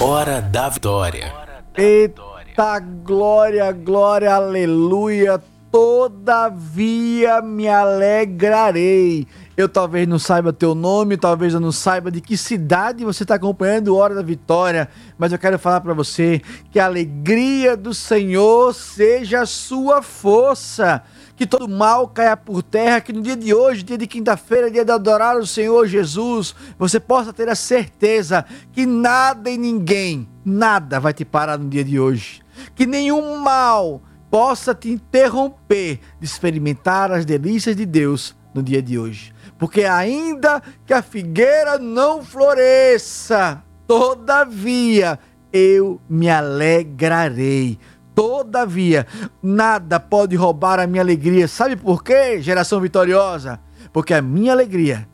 Hora 0.04 0.42
da 0.42 0.68
vitória. 0.68 1.32
Eita 1.78 2.80
glória, 2.80 3.72
glória, 3.72 4.34
aleluia. 4.34 5.40
Todavia 5.72 7.40
me 7.40 7.70
alegrarei. 7.70 9.28
Eu 9.56 9.70
talvez 9.70 10.08
não 10.08 10.18
saiba 10.18 10.52
teu 10.52 10.74
nome, 10.74 11.18
talvez 11.18 11.54
eu 11.54 11.60
não 11.60 11.72
saiba 11.72 12.10
de 12.10 12.20
que 12.20 12.36
cidade 12.36 13.06
você 13.06 13.22
está 13.22 13.36
acompanhando 13.36 13.96
Hora 13.96 14.16
da 14.16 14.24
Vitória, 14.24 14.90
mas 15.20 15.32
eu 15.32 15.38
quero 15.38 15.60
falar 15.60 15.82
para 15.82 15.94
você 15.94 16.42
que 16.72 16.80
a 16.80 16.86
alegria 16.86 17.78
do 17.78 17.94
Senhor 17.94 18.74
seja 18.74 19.42
a 19.42 19.46
sua 19.46 20.02
força 20.02 21.04
que 21.42 21.48
todo 21.48 21.68
mal 21.68 22.08
caia 22.08 22.38
por 22.38 22.62
terra, 22.62 23.02
que 23.02 23.12
no 23.12 23.20
dia 23.20 23.36
de 23.36 23.52
hoje, 23.52 23.82
dia 23.82 23.98
de 23.98 24.06
quinta-feira, 24.06 24.70
dia 24.70 24.86
de 24.86 24.92
adorar 24.92 25.40
o 25.40 25.48
Senhor 25.48 25.88
Jesus, 25.88 26.54
você 26.78 27.00
possa 27.00 27.34
ter 27.34 27.50
a 27.50 27.56
certeza 27.56 28.46
que 28.72 28.86
nada 28.86 29.50
e 29.50 29.58
ninguém, 29.58 30.30
nada 30.46 31.00
vai 31.00 31.16
te 31.16 31.26
parar 31.26 31.58
no 31.58 31.68
dia 31.68 31.84
de 31.84 32.00
hoje. 32.00 32.44
Que 32.76 32.86
nenhum 32.86 33.38
mal 33.40 34.04
possa 34.30 34.76
te 34.76 34.92
interromper 34.92 36.00
de 36.20 36.26
experimentar 36.28 37.12
as 37.12 37.26
delícias 37.26 37.76
de 37.76 37.88
Deus 37.88 38.36
no 38.54 38.62
dia 38.62 38.80
de 38.80 39.00
hoje. 39.00 39.34
Porque 39.58 39.84
ainda 39.84 40.62
que 40.86 40.94
a 40.94 41.02
figueira 41.02 41.80
não 41.80 42.24
floresça, 42.24 43.64
todavia 43.88 45.18
eu 45.52 46.00
me 46.08 46.30
alegrarei 46.30 47.80
Todavia, 48.22 49.08
nada 49.42 50.00
pode 50.00 50.36
roubar 50.36 50.80
a 50.80 50.86
minha 50.86 51.02
alegria. 51.02 51.48
Sabe 51.48 51.76
por 51.76 52.04
quê, 52.04 52.40
geração 52.40 52.80
vitoriosa? 52.80 53.60
Porque 53.92 54.14
a 54.14 54.22
minha 54.22 54.52
alegria 54.52 55.10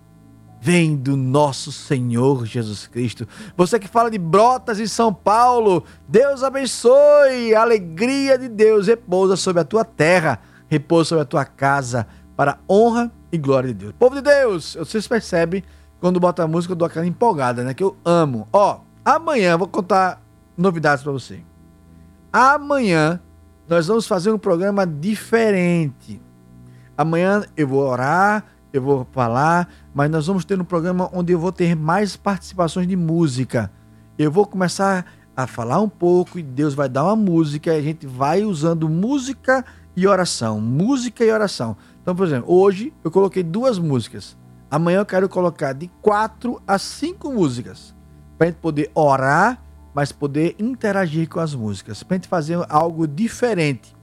vem 0.60 0.94
do 0.94 1.16
nosso 1.16 1.72
Senhor 1.72 2.46
Jesus 2.46 2.86
Cristo. 2.86 3.26
Você 3.56 3.80
que 3.80 3.88
fala 3.88 4.12
de 4.12 4.18
Brotas 4.18 4.78
em 4.78 4.88
São 4.88 5.14
Paulo, 5.14 5.86
Deus 6.06 6.44
abençoe. 6.44 7.56
A 7.56 7.62
alegria 7.62 8.38
de 8.38 8.50
Deus 8.50 8.88
repousa 8.88 9.38
sobre 9.38 9.62
a 9.62 9.66
tua 9.66 9.86
terra, 9.86 10.42
repousa 10.68 11.06
sobre 11.06 11.22
a 11.22 11.26
tua 11.26 11.46
casa, 11.46 12.06
para 12.36 12.60
honra 12.70 13.10
e 13.32 13.38
glória 13.38 13.70
de 13.70 13.86
Deus. 13.86 13.94
Povo 13.98 14.16
de 14.16 14.22
Deus, 14.22 14.76
vocês 14.76 15.08
percebem 15.08 15.64
quando 16.02 16.20
bota 16.20 16.44
a 16.44 16.48
música 16.48 16.74
eu 16.74 16.76
dou 16.76 16.86
aquela 16.86 17.08
empolgada, 17.08 17.64
né? 17.64 17.74
Que 17.74 17.86
eu 17.86 17.96
amo. 18.04 18.50
Ó, 18.52 18.82
amanhã 19.06 19.52
eu 19.52 19.58
vou 19.58 19.70
contar 19.70 20.22
novidades 20.58 21.06
para 21.06 21.14
você. 21.14 21.42
Amanhã 22.32 23.22
nós 23.68 23.88
vamos 23.88 24.08
fazer 24.08 24.32
um 24.32 24.38
programa 24.38 24.86
diferente. 24.86 26.22
Amanhã 26.98 27.44
eu 27.56 27.68
vou 27.68 27.82
orar, 27.88 28.46
eu 28.72 28.82
vou 28.82 29.08
falar, 29.12 29.70
mas 29.94 30.10
nós 30.10 30.28
vamos 30.28 30.46
ter 30.46 30.60
um 30.60 30.66
programa 30.66 31.10
onde 31.14 31.34
eu 31.34 31.40
vou 31.40 31.52
ter 31.52 31.76
mais 31.76 32.16
participações 32.16 32.88
de 32.88 32.96
música. 32.96 33.72
Eu 34.18 34.32
vou 34.32 34.46
começar 34.46 35.06
a 35.36 35.46
falar 35.46 35.80
um 35.80 35.90
pouco 35.90 36.40
e 36.40 36.44
Deus 36.44 36.74
vai 36.74 36.90
dar 36.90 37.04
uma 37.04 37.16
música 37.16 37.74
e 37.74 37.78
a 37.78 37.82
gente 37.82 38.08
vai 38.08 38.44
usando 38.44 38.90
música 38.90 39.64
e 39.96 40.08
oração, 40.08 40.60
música 40.60 41.24
e 41.24 41.32
oração. 41.32 41.78
Então, 42.02 42.16
por 42.16 42.26
exemplo, 42.26 42.52
hoje 42.52 42.94
eu 43.04 43.12
coloquei 43.12 43.44
duas 43.44 43.78
músicas. 43.78 44.38
Amanhã 44.70 45.00
eu 45.00 45.06
quero 45.06 45.30
colocar 45.30 45.74
de 45.74 45.90
quatro 46.02 46.62
a 46.68 46.78
cinco 46.78 47.32
músicas 47.32 47.96
para 48.38 48.48
a 48.48 48.50
gente 48.50 48.60
poder 48.60 48.92
orar 48.94 49.62
mas 49.94 50.12
poder 50.12 50.56
interagir 50.60 51.28
com 51.28 51.40
as 51.40 51.56
músicas, 51.56 52.04
para 52.04 52.16
a 52.16 52.18
gente 52.18 52.28
fazer 52.28 52.60
algo 52.70 53.08
diferente. 53.08 53.96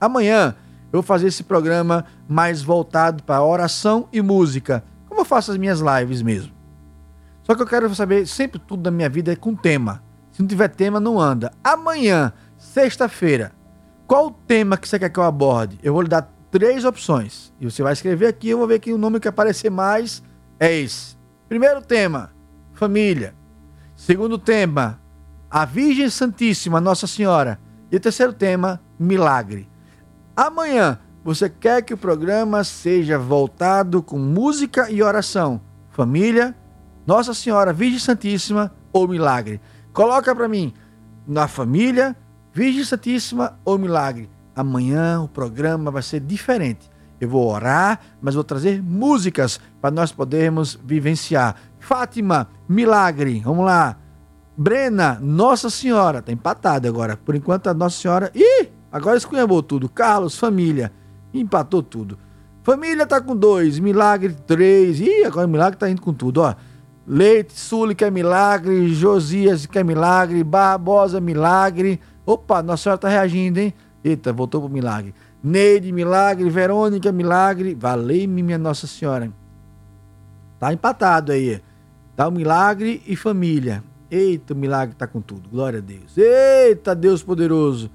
Amanhã 0.00 0.56
eu 0.92 0.98
vou 0.98 1.02
fazer 1.02 1.28
esse 1.28 1.44
programa 1.44 2.04
mais 2.28 2.62
voltado 2.62 3.22
para 3.22 3.42
oração 3.42 4.08
e 4.12 4.20
música, 4.20 4.84
como 5.08 5.20
eu 5.20 5.24
faço 5.24 5.52
as 5.52 5.56
minhas 5.56 5.80
lives 5.80 6.22
mesmo. 6.22 6.52
Só 7.42 7.54
que 7.54 7.62
eu 7.62 7.66
quero 7.66 7.92
saber, 7.94 8.26
sempre 8.26 8.58
tudo 8.58 8.82
da 8.82 8.90
minha 8.90 9.08
vida 9.08 9.32
é 9.32 9.36
com 9.36 9.54
tema. 9.54 10.02
Se 10.32 10.40
não 10.40 10.48
tiver 10.48 10.68
tema, 10.68 11.00
não 11.00 11.18
anda. 11.18 11.52
Amanhã, 11.62 12.32
sexta-feira, 12.56 13.52
qual 14.06 14.26
o 14.26 14.30
tema 14.30 14.76
que 14.76 14.88
você 14.88 14.98
quer 14.98 15.10
que 15.10 15.18
eu 15.18 15.24
aborde? 15.24 15.78
Eu 15.82 15.92
vou 15.92 16.02
lhe 16.02 16.08
dar 16.08 16.32
três 16.50 16.84
opções. 16.84 17.52
E 17.60 17.64
você 17.64 17.82
vai 17.82 17.92
escrever 17.92 18.26
aqui, 18.26 18.48
eu 18.48 18.58
vou 18.58 18.66
ver 18.66 18.80
que 18.80 18.92
o 18.92 18.98
nome 18.98 19.20
que 19.20 19.28
aparecer 19.28 19.70
mais 19.70 20.22
é 20.58 20.72
esse. 20.72 21.16
Primeiro 21.48 21.80
tema, 21.80 22.32
família. 22.74 23.34
Segundo 23.94 24.38
tema, 24.38 25.00
a 25.48 25.64
Virgem 25.64 26.10
Santíssima, 26.10 26.80
Nossa 26.80 27.06
Senhora. 27.06 27.60
E 27.90 27.96
o 27.96 28.00
terceiro 28.00 28.32
tema, 28.32 28.80
milagre. 28.98 29.69
Amanhã, 30.36 30.98
você 31.22 31.50
quer 31.50 31.82
que 31.82 31.92
o 31.92 31.98
programa 31.98 32.64
seja 32.64 33.18
voltado 33.18 34.02
com 34.02 34.18
música 34.18 34.90
e 34.90 35.02
oração? 35.02 35.60
Família, 35.90 36.56
Nossa 37.06 37.34
Senhora, 37.34 37.72
Virgem 37.72 37.98
Santíssima 37.98 38.72
ou 38.92 39.06
Milagre? 39.06 39.60
Coloca 39.92 40.34
para 40.34 40.48
mim, 40.48 40.72
na 41.26 41.46
família, 41.46 42.16
Virgem 42.52 42.84
Santíssima 42.84 43.58
ou 43.64 43.78
Milagre? 43.78 44.30
Amanhã 44.54 45.20
o 45.20 45.28
programa 45.28 45.90
vai 45.90 46.02
ser 46.02 46.20
diferente. 46.20 46.90
Eu 47.20 47.28
vou 47.28 47.52
orar, 47.52 48.00
mas 48.20 48.34
vou 48.34 48.42
trazer 48.42 48.82
músicas 48.82 49.60
para 49.80 49.90
nós 49.90 50.10
podermos 50.10 50.78
vivenciar. 50.82 51.54
Fátima, 51.78 52.48
Milagre, 52.66 53.42
vamos 53.44 53.66
lá. 53.66 53.98
Brena, 54.56 55.18
Nossa 55.20 55.68
Senhora, 55.68 56.22
tá 56.22 56.32
empatado 56.32 56.88
agora. 56.88 57.16
Por 57.16 57.34
enquanto 57.34 57.68
a 57.68 57.74
Nossa 57.74 58.00
Senhora. 58.00 58.32
Ih! 58.34 58.79
Agora 58.92 59.16
esculhambou 59.16 59.62
tudo. 59.62 59.88
Carlos, 59.88 60.38
família. 60.38 60.92
Empatou 61.32 61.82
tudo. 61.82 62.18
Família 62.62 63.06
tá 63.06 63.20
com 63.20 63.36
dois. 63.36 63.78
Milagre, 63.78 64.34
três. 64.46 65.00
Ih, 65.00 65.24
agora 65.24 65.46
o 65.46 65.50
Milagre 65.50 65.78
tá 65.78 65.88
indo 65.88 66.02
com 66.02 66.12
tudo, 66.12 66.42
ó. 66.42 66.54
Leite, 67.06 67.58
Sully 67.58 67.94
quer 67.94 68.10
milagre. 68.10 68.92
Josias 68.92 69.66
quer 69.66 69.84
milagre. 69.84 70.42
Barbosa, 70.44 71.20
milagre. 71.20 72.00
Opa, 72.26 72.62
Nossa 72.62 72.84
Senhora 72.84 72.98
tá 72.98 73.08
reagindo, 73.08 73.58
hein? 73.58 73.74
Eita, 74.04 74.32
voltou 74.32 74.60
pro 74.60 74.70
milagre. 74.70 75.14
Neide, 75.42 75.92
milagre. 75.92 76.48
Verônica, 76.50 77.10
milagre. 77.12 77.74
Valei-me, 77.74 78.42
minha 78.42 78.58
Nossa 78.58 78.86
Senhora. 78.86 79.30
Tá 80.58 80.72
empatado 80.72 81.32
aí. 81.32 81.60
Tá 82.14 82.28
o 82.28 82.30
milagre 82.30 83.02
e 83.06 83.16
família. 83.16 83.82
Eita, 84.10 84.52
o 84.52 84.56
milagre 84.56 84.94
tá 84.94 85.06
com 85.06 85.20
tudo. 85.20 85.48
Glória 85.48 85.78
a 85.78 85.82
Deus. 85.82 86.18
Eita, 86.18 86.94
Deus 86.94 87.22
poderoso. 87.22 87.90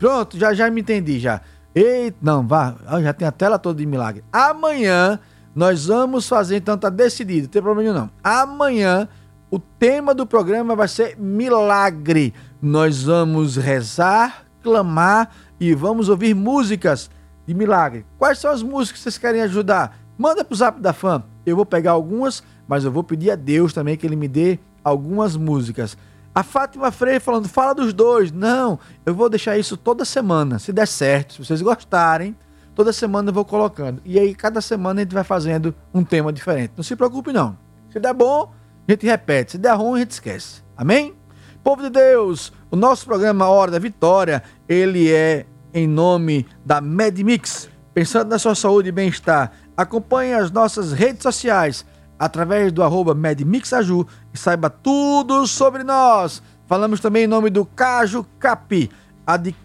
Pronto, 0.00 0.38
já 0.38 0.54
já 0.54 0.70
me 0.70 0.80
entendi 0.80 1.20
já. 1.20 1.42
Eita, 1.74 2.16
não, 2.22 2.44
vá, 2.44 2.74
já 3.02 3.12
tem 3.12 3.28
a 3.28 3.30
tela 3.30 3.58
toda 3.58 3.78
de 3.78 3.86
milagre. 3.86 4.24
Amanhã 4.32 5.20
Nós 5.54 5.86
vamos 5.86 6.28
fazer, 6.28 6.56
então 6.56 6.78
tá 6.78 6.88
decidido, 6.88 7.42
não 7.42 7.48
tem 7.48 7.60
problema 7.60 7.92
não. 7.92 8.10
Amanhã 8.22 9.08
o 9.50 9.58
tema 9.58 10.14
do 10.14 10.24
programa 10.24 10.74
vai 10.76 10.88
ser 10.88 11.18
milagre. 11.18 12.32
Nós 12.62 13.02
vamos 13.02 13.56
rezar, 13.56 14.44
clamar 14.62 15.30
e 15.58 15.74
vamos 15.74 16.08
ouvir 16.08 16.34
músicas 16.34 17.10
de 17.46 17.52
milagre. 17.52 18.06
Quais 18.16 18.38
são 18.38 18.50
as 18.50 18.62
músicas 18.62 18.98
que 18.98 19.02
vocês 19.02 19.18
querem 19.18 19.42
ajudar? 19.42 19.98
Manda 20.16 20.44
pro 20.44 20.56
Zap 20.56 20.80
da 20.80 20.92
Fã. 20.92 21.24
Eu 21.44 21.56
vou 21.56 21.66
pegar 21.66 21.92
algumas, 21.92 22.44
mas 22.66 22.84
eu 22.84 22.92
vou 22.92 23.02
pedir 23.02 23.32
a 23.32 23.36
Deus 23.36 23.72
também 23.72 23.96
que 23.96 24.06
ele 24.06 24.16
me 24.16 24.28
dê 24.28 24.58
algumas 24.84 25.36
músicas. 25.36 25.96
A 26.40 26.42
Fátima 26.42 26.90
Freire 26.90 27.20
falando, 27.20 27.46
fala 27.50 27.74
dos 27.74 27.92
dois. 27.92 28.32
Não, 28.32 28.78
eu 29.04 29.14
vou 29.14 29.28
deixar 29.28 29.58
isso 29.58 29.76
toda 29.76 30.06
semana, 30.06 30.58
se 30.58 30.72
der 30.72 30.88
certo, 30.88 31.34
se 31.34 31.44
vocês 31.44 31.60
gostarem. 31.60 32.34
Toda 32.74 32.94
semana 32.94 33.28
eu 33.28 33.34
vou 33.34 33.44
colocando. 33.44 34.00
E 34.06 34.18
aí, 34.18 34.34
cada 34.34 34.62
semana 34.62 35.02
a 35.02 35.04
gente 35.04 35.12
vai 35.12 35.22
fazendo 35.22 35.74
um 35.92 36.02
tema 36.02 36.32
diferente. 36.32 36.72
Não 36.74 36.82
se 36.82 36.96
preocupe, 36.96 37.30
não. 37.30 37.58
Se 37.90 38.00
der 38.00 38.14
bom, 38.14 38.54
a 38.88 38.90
gente 38.90 39.04
repete. 39.04 39.52
Se 39.52 39.58
der 39.58 39.74
ruim, 39.74 39.98
a 39.98 40.02
gente 40.02 40.12
esquece. 40.12 40.62
Amém? 40.74 41.14
Povo 41.62 41.82
de 41.82 41.90
Deus, 41.90 42.54
o 42.70 42.76
nosso 42.76 43.04
programa 43.04 43.46
Hora 43.46 43.72
da 43.72 43.78
Vitória, 43.78 44.42
ele 44.66 45.12
é 45.12 45.44
em 45.74 45.86
nome 45.86 46.46
da 46.64 46.80
MedMix. 46.80 47.68
Pensando 47.92 48.30
na 48.30 48.38
sua 48.38 48.54
saúde 48.54 48.88
e 48.88 48.92
bem-estar, 48.92 49.52
acompanhe 49.76 50.32
as 50.32 50.50
nossas 50.50 50.90
redes 50.90 51.22
sociais 51.22 51.84
através 52.20 52.70
do 52.70 52.82
arroba 52.82 53.14
MedMixaju 53.14 54.06
e 54.34 54.36
saiba 54.36 54.68
tudo 54.68 55.46
sobre 55.46 55.82
nós. 55.82 56.42
Falamos 56.66 57.00
também 57.00 57.24
em 57.24 57.26
nome 57.26 57.48
do 57.48 57.64
Caju 57.64 58.26
Cap. 58.38 58.90
Adqu 59.26 59.56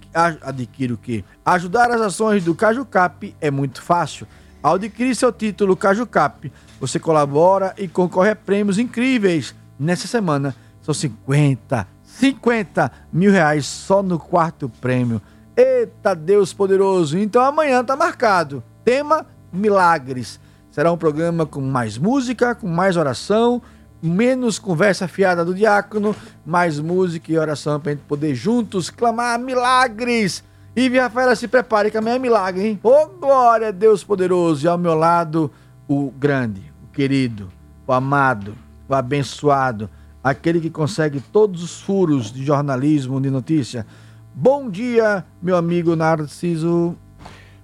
adquira 0.42 0.94
o 0.94 0.98
quê? 0.98 1.26
Ajudar 1.46 1.92
as 1.92 2.00
ações 2.00 2.46
do 2.46 2.56
Caju 2.56 2.86
Cap 2.86 3.36
é 3.42 3.52
muito 3.52 3.82
fácil. 3.82 4.26
Ao 4.64 4.76
adquirir 4.76 5.14
seu 5.14 5.34
título 5.34 5.76
Caju 5.76 6.08
Cap, 6.08 6.50
você 6.80 6.98
colabora 6.98 7.76
e 7.78 7.90
concorre 7.90 8.30
a 8.30 8.36
prêmios 8.36 8.80
incríveis. 8.80 9.54
Nessa 9.78 10.08
semana, 10.08 10.56
são 10.82 10.94
50, 10.94 11.86
50 12.04 12.90
mil 13.12 13.32
reais 13.32 13.66
só 13.66 14.02
no 14.02 14.18
quarto 14.18 14.70
prêmio. 14.80 15.22
Eita 15.58 16.16
Deus 16.16 16.54
poderoso! 16.54 17.18
Então 17.18 17.44
amanhã 17.44 17.84
tá 17.84 17.98
marcado. 17.98 18.64
Tema: 18.86 19.26
milagres. 19.52 20.40
Será 20.76 20.92
um 20.92 20.98
programa 20.98 21.46
com 21.46 21.62
mais 21.62 21.98
música, 21.98 22.54
com 22.54 22.68
mais 22.68 22.98
oração, 22.98 23.62
menos 24.04 24.60
conversa 24.60 25.08
fiada 25.08 25.46
do 25.46 25.56
diácono, 25.56 26.14
mais 26.46 26.82
música 26.82 27.32
e 27.32 27.38
oração 27.38 27.80
para 27.80 27.94
a 27.94 27.96
gente 27.96 28.04
poder 28.04 28.36
juntos 28.36 28.90
clamar 28.90 29.40
milagres. 29.40 30.44
E 30.76 30.90
Rafaela, 30.90 31.34
se 31.34 31.48
prepare 31.48 31.90
que 31.90 31.98
amanhã 31.98 32.18
é 32.18 32.20
milagre, 32.20 32.68
hein? 32.68 32.80
Ô 32.84 32.90
oh, 32.90 33.08
glória 33.08 33.70
a 33.70 33.72
Deus 33.72 34.04
poderoso! 34.04 34.66
E 34.66 34.68
ao 34.68 34.78
meu 34.78 34.96
lado, 34.96 35.50
o 35.88 36.12
grande, 36.12 36.74
o 36.84 36.92
querido, 36.92 37.50
o 37.88 37.94
amado, 37.94 38.54
o 38.90 38.94
abençoado, 38.94 39.90
aquele 40.22 40.60
que 40.60 40.70
consegue 40.70 41.22
todos 41.22 41.64
os 41.64 41.80
furos 41.80 42.34
de 42.34 42.44
jornalismo, 42.44 43.22
de 43.22 43.30
notícia. 43.30 43.88
Bom 44.34 44.70
dia, 44.70 45.24
meu 45.42 45.56
amigo 45.56 45.96
Narciso. 45.96 46.98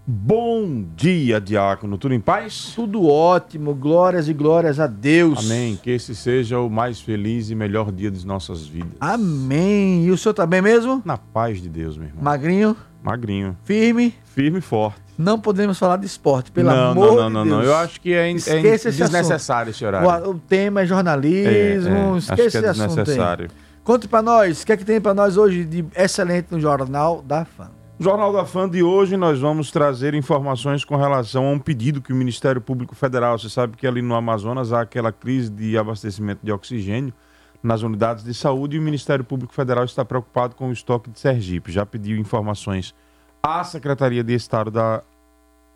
Bom 0.06 0.84
dia, 0.96 1.40
diácono. 1.40 1.96
Tudo 1.96 2.14
em 2.14 2.20
paz? 2.20 2.74
Tudo 2.76 3.08
ótimo. 3.08 3.76
Glórias 3.76 4.28
e 4.28 4.34
glórias 4.34 4.80
a 4.80 4.88
Deus. 4.88 5.46
Amém. 5.46 5.80
Que 5.82 5.92
esse 5.92 6.16
seja 6.16 6.60
o 6.60 6.70
mais 6.70 7.00
feliz 7.00 7.52
e 7.52 7.56
melhor 7.56 7.92
dia 7.92 8.10
de 8.10 8.26
nossas 8.26 8.66
vidas. 8.66 8.94
Amém. 9.00 10.06
E 10.06 10.12
o 10.12 10.18
senhor 10.18 10.34
tá 10.34 10.46
bem 10.46 10.62
mesmo? 10.62 11.04
Na 11.06 11.18
paz 11.18 11.62
de 11.62 11.70
Deus, 11.70 11.98
meu 11.98 12.08
irmão. 12.08 12.24
Magrinho? 12.24 12.76
Magrinho. 13.04 13.56
Firme? 13.64 14.16
Firme 14.26 14.58
e 14.58 14.62
forte. 14.62 15.00
Não 15.18 15.40
podemos 15.40 15.78
falar 15.78 15.98
de 15.98 16.08
esporte, 16.08 16.52
pelo 16.52 16.70
não, 16.70 16.92
amor 16.92 17.16
não, 17.16 17.16
não, 17.16 17.30
não, 17.30 17.44
de 17.44 17.50
Deus. 17.50 17.62
Não, 17.62 17.72
Eu 17.72 17.76
acho 17.76 18.02
que 18.02 18.14
é, 18.14 18.32
é 18.32 18.34
desnecessário 18.34 19.70
esse 19.70 19.86
horário. 19.86 20.28
O, 20.28 20.32
o, 20.32 20.40
tema 20.40 20.82
é 20.82 20.86
jornalismo. 20.86 21.52
É, 21.52 22.14
é. 22.14 22.18
Esquece 22.18 22.58
é 22.58 22.60
esse 22.60 22.82
assunto 22.82 23.12
aí. 23.12 23.48
Conte 23.84 24.08
para 24.08 24.22
nós, 24.24 24.62
o 24.62 24.66
que 24.66 24.72
é 24.72 24.78
que 24.78 24.86
tem 24.86 25.00
para 25.00 25.14
nós 25.14 25.38
hoje 25.38 25.64
de 25.64 25.86
excelente 25.96 26.48
no 26.52 26.60
Jornal 26.60 27.22
da 27.22 27.46
Fã? 27.46 27.70
No 28.02 28.06
Jornal 28.06 28.34
da 28.34 28.44
Fã 28.48 28.68
de 28.68 28.82
hoje 28.82 29.16
nós 29.16 29.40
vamos 29.40 29.70
trazer 29.70 30.16
informações 30.16 30.84
com 30.84 30.96
relação 30.96 31.46
a 31.46 31.52
um 31.52 31.60
pedido 31.60 32.02
que 32.02 32.12
o 32.12 32.16
Ministério 32.16 32.60
Público 32.60 32.96
Federal, 32.96 33.38
você 33.38 33.48
sabe 33.48 33.78
que 33.78 33.86
ali 33.86 34.02
no 34.02 34.16
Amazonas 34.16 34.74
há 34.74 34.82
aquela 34.82 35.12
crise 35.12 35.52
de 35.52 35.78
abastecimento 35.78 36.40
de 36.44 36.52
oxigênio 36.52 37.14
nas 37.62 37.84
unidades 37.84 38.24
de 38.24 38.34
saúde 38.34 38.76
e 38.76 38.80
o 38.80 38.82
Ministério 38.82 39.24
Público 39.24 39.54
Federal 39.54 39.86
está 39.86 40.04
preocupado 40.04 40.56
com 40.56 40.70
o 40.70 40.72
estoque 40.72 41.12
de 41.12 41.20
Sergipe. 41.20 41.72
Já 41.72 41.86
pediu 41.86 42.18
informações 42.18 42.96
à 43.44 43.64
Secretaria 43.64 44.24
de 44.24 44.34
Estado 44.34 44.72
da 44.72 45.04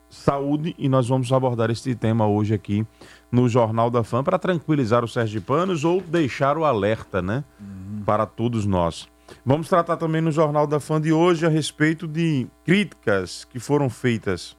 Saúde 0.10 0.74
e 0.80 0.90
nós 0.90 1.08
vamos 1.08 1.32
abordar 1.32 1.70
este 1.70 1.94
tema 1.94 2.28
hoje 2.28 2.56
aqui 2.56 2.88
no 3.32 3.48
Jornal 3.48 3.92
da 3.92 4.04
Fã 4.04 4.24
para 4.24 4.40
tranquilizar 4.40 5.04
os 5.04 5.14
sergipanos 5.14 5.86
ou 5.86 6.02
deixar 6.02 6.58
o 6.58 6.66
alerta, 6.66 7.22
né, 7.22 7.44
uhum. 7.62 8.02
para 8.04 8.26
todos 8.26 8.66
nós. 8.66 9.08
Vamos 9.46 9.70
tratar 9.70 9.98
também 9.98 10.22
no 10.22 10.32
Jornal 10.32 10.68
da 10.68 10.80
Fã 10.80 11.00
de 11.00 11.12
hoje 11.12 11.46
a 11.46 11.50
respeito 11.50 12.08
de 12.08 12.48
críticas 12.64 13.46
que 13.46 13.60
foram 13.60 13.90
feitas 13.90 14.58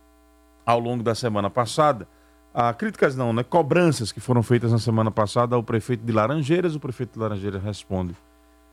ao 0.65 0.79
longo 0.81 1.03
da 1.03 1.15
semana 1.15 1.49
passada. 1.49 2.09
Ah, 2.53 2.73
críticas 2.73 3.15
não, 3.15 3.33
né? 3.33 3.45
Cobranças 3.45 4.11
que 4.11 4.21
foram 4.21 4.43
feitas 4.43 4.73
na 4.73 4.79
semana 4.79 5.11
passada 5.11 5.55
ao 5.55 5.63
prefeito 5.63 6.05
de 6.05 6.13
Laranjeiras. 6.13 6.75
O 6.75 6.81
prefeito 6.81 7.13
de 7.13 7.19
Laranjeiras 7.19 7.63
responde. 7.63 8.17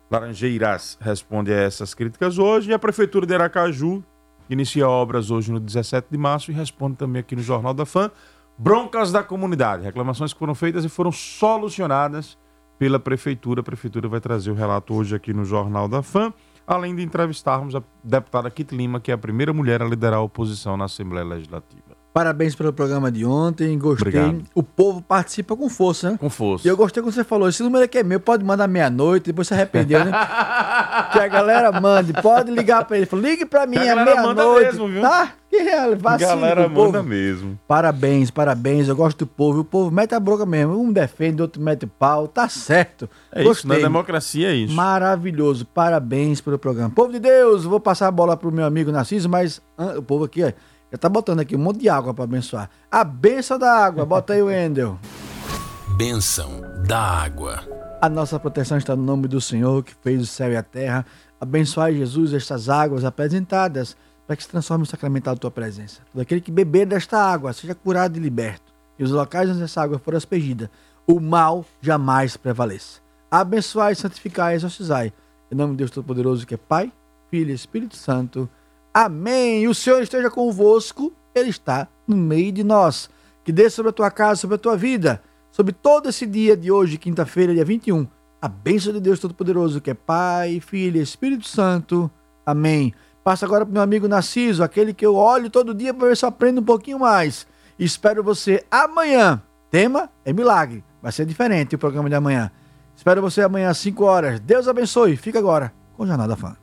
Laranjeiras 0.10 0.98
responde 1.02 1.52
a 1.52 1.58
essas 1.58 1.94
críticas 1.94 2.38
hoje. 2.38 2.72
E 2.72 2.74
a 2.74 2.80
Prefeitura 2.80 3.26
de 3.26 3.34
Aracaju 3.34 4.04
inicia 4.50 4.88
obras 4.88 5.32
hoje 5.32 5.52
no 5.52 5.60
17 5.60 6.08
de 6.10 6.18
março 6.18 6.52
e 6.52 6.54
responde 6.54 6.96
também 6.96 7.20
aqui 7.20 7.36
no 7.36 7.42
Jornal 7.42 7.74
da 7.74 7.86
Fã. 7.86 8.10
Broncas 8.58 9.12
da 9.12 9.24
comunidade, 9.24 9.84
reclamações 9.84 10.32
que 10.32 10.40
foram 10.40 10.54
feitas 10.54 10.86
e 10.86 10.90
foram 10.90 11.12
solucionadas 11.12 12.38
pela 12.78 13.00
Prefeitura. 13.00 13.62
A 13.62 13.64
Prefeitura 13.64 14.08
vai 14.08 14.20
trazer 14.20 14.52
o 14.52 14.56
relato 14.56 14.94
hoje 14.94 15.16
aqui 15.16 15.34
no 15.34 15.46
Jornal 15.46 15.88
da 15.88 16.02
Fã, 16.02 16.34
além 16.66 16.96
de 16.96 17.02
entrevistarmos 17.02 17.76
a 17.76 17.84
deputada 18.04 18.50
Kit 18.50 18.76
Lima, 18.76 19.00
que 19.00 19.12
é 19.12 19.14
a 19.14 19.18
primeira 19.18 19.54
mulher 19.54 19.82
a 19.82 19.86
liderar 19.86 20.20
a 20.20 20.22
oposição 20.22 20.78
na 20.78 20.86
Assembleia 20.86 21.26
Legislativa. 21.26 22.03
Parabéns 22.14 22.54
pelo 22.54 22.72
programa 22.72 23.12
de 23.12 23.26
ontem, 23.26 23.76
gostei. 23.76 24.10
Obrigado. 24.10 24.44
O 24.54 24.62
povo 24.62 25.02
participa 25.02 25.56
com 25.56 25.68
força, 25.68 26.12
né? 26.12 26.18
Com 26.20 26.30
força. 26.30 26.68
E 26.68 26.70
eu 26.70 26.78
gostei 26.78 27.02
quando 27.02 27.16
você 27.16 27.24
falou, 27.24 27.50
esse 27.50 27.64
número 27.64 27.84
aqui 27.84 27.98
é 27.98 28.04
meu, 28.04 28.20
pode 28.20 28.46
mandar 28.46 28.68
meia-noite, 28.68 29.26
depois 29.26 29.48
se 29.48 29.54
arrependeu, 29.56 30.06
né? 30.06 30.12
que 31.12 31.20
a 31.20 31.28
galera 31.28 31.72
mande, 31.82 32.14
pode 32.14 32.52
ligar 32.52 32.86
pra 32.86 32.98
ele. 32.98 33.10
Ligue 33.14 33.48
pra 33.48 33.66
mim, 33.66 33.78
é 33.78 33.96
meia-noite. 33.96 34.66
mesmo, 34.66 34.88
viu? 34.88 35.02
Tá? 35.02 35.34
Que 35.50 35.58
real, 35.58 35.96
vacilo, 35.98 36.30
galera 36.30 36.70
manda 36.70 37.02
mesmo. 37.02 37.60
Parabéns, 37.68 38.30
parabéns, 38.30 38.88
eu 38.88 38.96
gosto 38.96 39.20
do 39.20 39.28
povo. 39.28 39.62
O 39.62 39.66
povo 39.66 39.90
mete 39.90 40.14
a 40.14 40.20
bronca 40.20 40.46
mesmo, 40.46 40.80
um 40.80 40.92
defende, 40.92 41.42
outro 41.42 41.62
mete 41.62 41.86
o 41.86 41.88
pau, 41.88 42.28
tá 42.28 42.48
certo. 42.48 43.10
É 43.32 43.44
gostei. 43.44 43.52
isso, 43.52 43.68
na 43.68 43.76
democracia 43.76 44.52
é 44.52 44.56
isso. 44.56 44.74
Maravilhoso, 44.74 45.66
parabéns 45.66 46.42
pelo 46.42 46.60
programa. 46.60 46.92
Povo 46.92 47.12
de 47.12 47.20
Deus, 47.20 47.64
vou 47.64 47.80
passar 47.80 48.08
a 48.08 48.12
bola 48.12 48.38
pro 48.38 48.52
meu 48.52 48.66
amigo 48.66 48.92
Narciso, 48.92 49.28
mas 49.28 49.62
ah, 49.78 49.96
o 49.98 50.04
povo 50.04 50.26
aqui, 50.26 50.44
ó 50.44 50.52
já 50.94 50.98
tá 51.00 51.10
botando 51.10 51.40
aqui 51.40 51.56
um 51.56 51.60
monte 51.60 51.80
de 51.80 51.90
água 51.90 52.14
para 52.14 52.26
abençoar. 52.26 52.70
A 52.92 53.04
benção 53.04 53.58
da 53.58 53.74
água. 53.74 54.06
Bota 54.06 54.34
aí, 54.34 54.44
Wendel. 54.44 55.00
Bênção 55.98 56.62
da 56.88 57.00
água. 57.00 57.64
A 58.00 58.08
nossa 58.08 58.40
proteção 58.40 58.78
está 58.78 58.96
no 58.96 59.02
nome 59.02 59.28
do 59.28 59.42
Senhor 59.42 59.84
que 59.84 59.96
fez 60.04 60.22
o 60.22 60.28
céu 60.28 60.52
e 60.52 60.56
a 60.56 60.62
terra. 60.62 61.04
Abençoai, 61.42 61.96
Jesus, 61.96 62.32
estas 62.32 62.70
águas 62.70 63.04
apresentadas 63.04 63.98
para 64.28 64.36
que 64.36 64.44
se 64.44 64.50
transforme 64.50 64.84
o 64.84 64.86
sacramental 64.86 65.34
da 65.34 65.40
tua 65.42 65.50
presença. 65.50 66.00
Todo 66.12 66.22
aquele 66.22 66.40
que 66.40 66.52
beber 66.52 66.86
desta 66.86 67.18
água 67.18 67.54
seja 67.54 67.74
curado 67.74 68.16
e 68.16 68.20
liberto. 68.20 68.72
E 69.00 69.04
os 69.04 69.10
locais 69.10 69.50
onde 69.50 69.64
essa 69.64 69.82
água 69.82 69.98
for 69.98 70.14
aspergida, 70.14 70.70
o 71.08 71.20
mal 71.20 71.66
jamais 71.82 72.38
prevaleça. 72.38 73.00
Abençoai, 73.32 73.96
santificai 73.96 74.54
e 74.54 74.56
exorcizai. 74.58 75.12
Em 75.52 75.56
nome 75.56 75.72
de 75.72 75.78
Deus 75.78 75.90
Todo-Poderoso, 75.90 76.46
que 76.46 76.54
é 76.54 76.58
Pai, 76.58 76.94
Filho 77.32 77.50
e 77.50 77.56
Espírito 77.56 77.96
Santo. 77.96 78.48
Amém. 78.94 79.68
O 79.68 79.74
Senhor 79.74 80.02
esteja 80.02 80.30
convosco, 80.30 81.12
Ele 81.34 81.50
está 81.50 81.88
no 82.08 82.16
meio 82.16 82.52
de 82.52 82.64
nós. 82.64 83.10
Que 83.44 83.52
dê 83.52 83.70
sobre 83.70 83.90
a 83.90 83.94
tua 83.94 84.12
casa, 84.12 84.42
sobre 84.42 84.56
a 84.56 84.60
tua 84.60 84.78
vida, 84.78 85.22
sobre 85.52 85.74
todo 85.74 86.10
esse 86.10 86.26
dia 86.26 86.56
de 86.56 86.72
hoje, 86.72 86.98
quinta-feira, 86.98 87.54
dia 87.54 87.66
21, 87.66 88.08
a 88.42 88.48
bênção 88.48 88.94
de 88.94 89.00
Deus 89.00 89.20
Todo-Poderoso, 89.20 89.82
que 89.82 89.92
é 89.92 89.94
Pai, 89.94 90.60
Filho 90.60 90.98
e 90.98 91.02
Espírito 91.02 91.48
Santo. 91.48 92.10
Amém. 92.46 92.94
Passa 93.24 93.46
agora 93.46 93.66
para 93.66 93.74
meu 93.74 93.82
amigo 93.82 94.08
Narciso, 94.08 94.64
aquele 94.64 94.94
que 94.94 95.06
eu 95.06 95.16
olho 95.16 95.50
todo 95.50 95.74
dia 95.74 95.94
para 95.94 96.10
ver 96.10 96.18
se 96.18 96.26
eu 96.26 96.30
aprendo 96.30 96.62
um 96.62 96.64
pouquinho 96.64 97.00
mais. 97.00 97.48
Espero 97.80 98.24
você 98.24 98.64
amanhã. 98.70 99.42
Tema 99.72 100.10
é 100.26 100.32
milagre. 100.34 100.84
Vai 101.02 101.12
ser 101.12 101.26
diferente 101.26 101.76
o 101.76 101.80
programa 101.80 102.10
de 102.10 102.16
amanhã. 102.16 102.52
Espero 102.96 103.22
você 103.22 103.42
amanhã 103.42 103.70
às 103.70 103.78
5 103.78 104.04
horas. 104.04 104.40
Deus 104.40 104.68
abençoe. 104.68 105.16
Fica 105.16 105.40
agora 105.40 105.74
com 105.98 106.06
Jornada 106.06 106.36
Fã. 106.36 106.63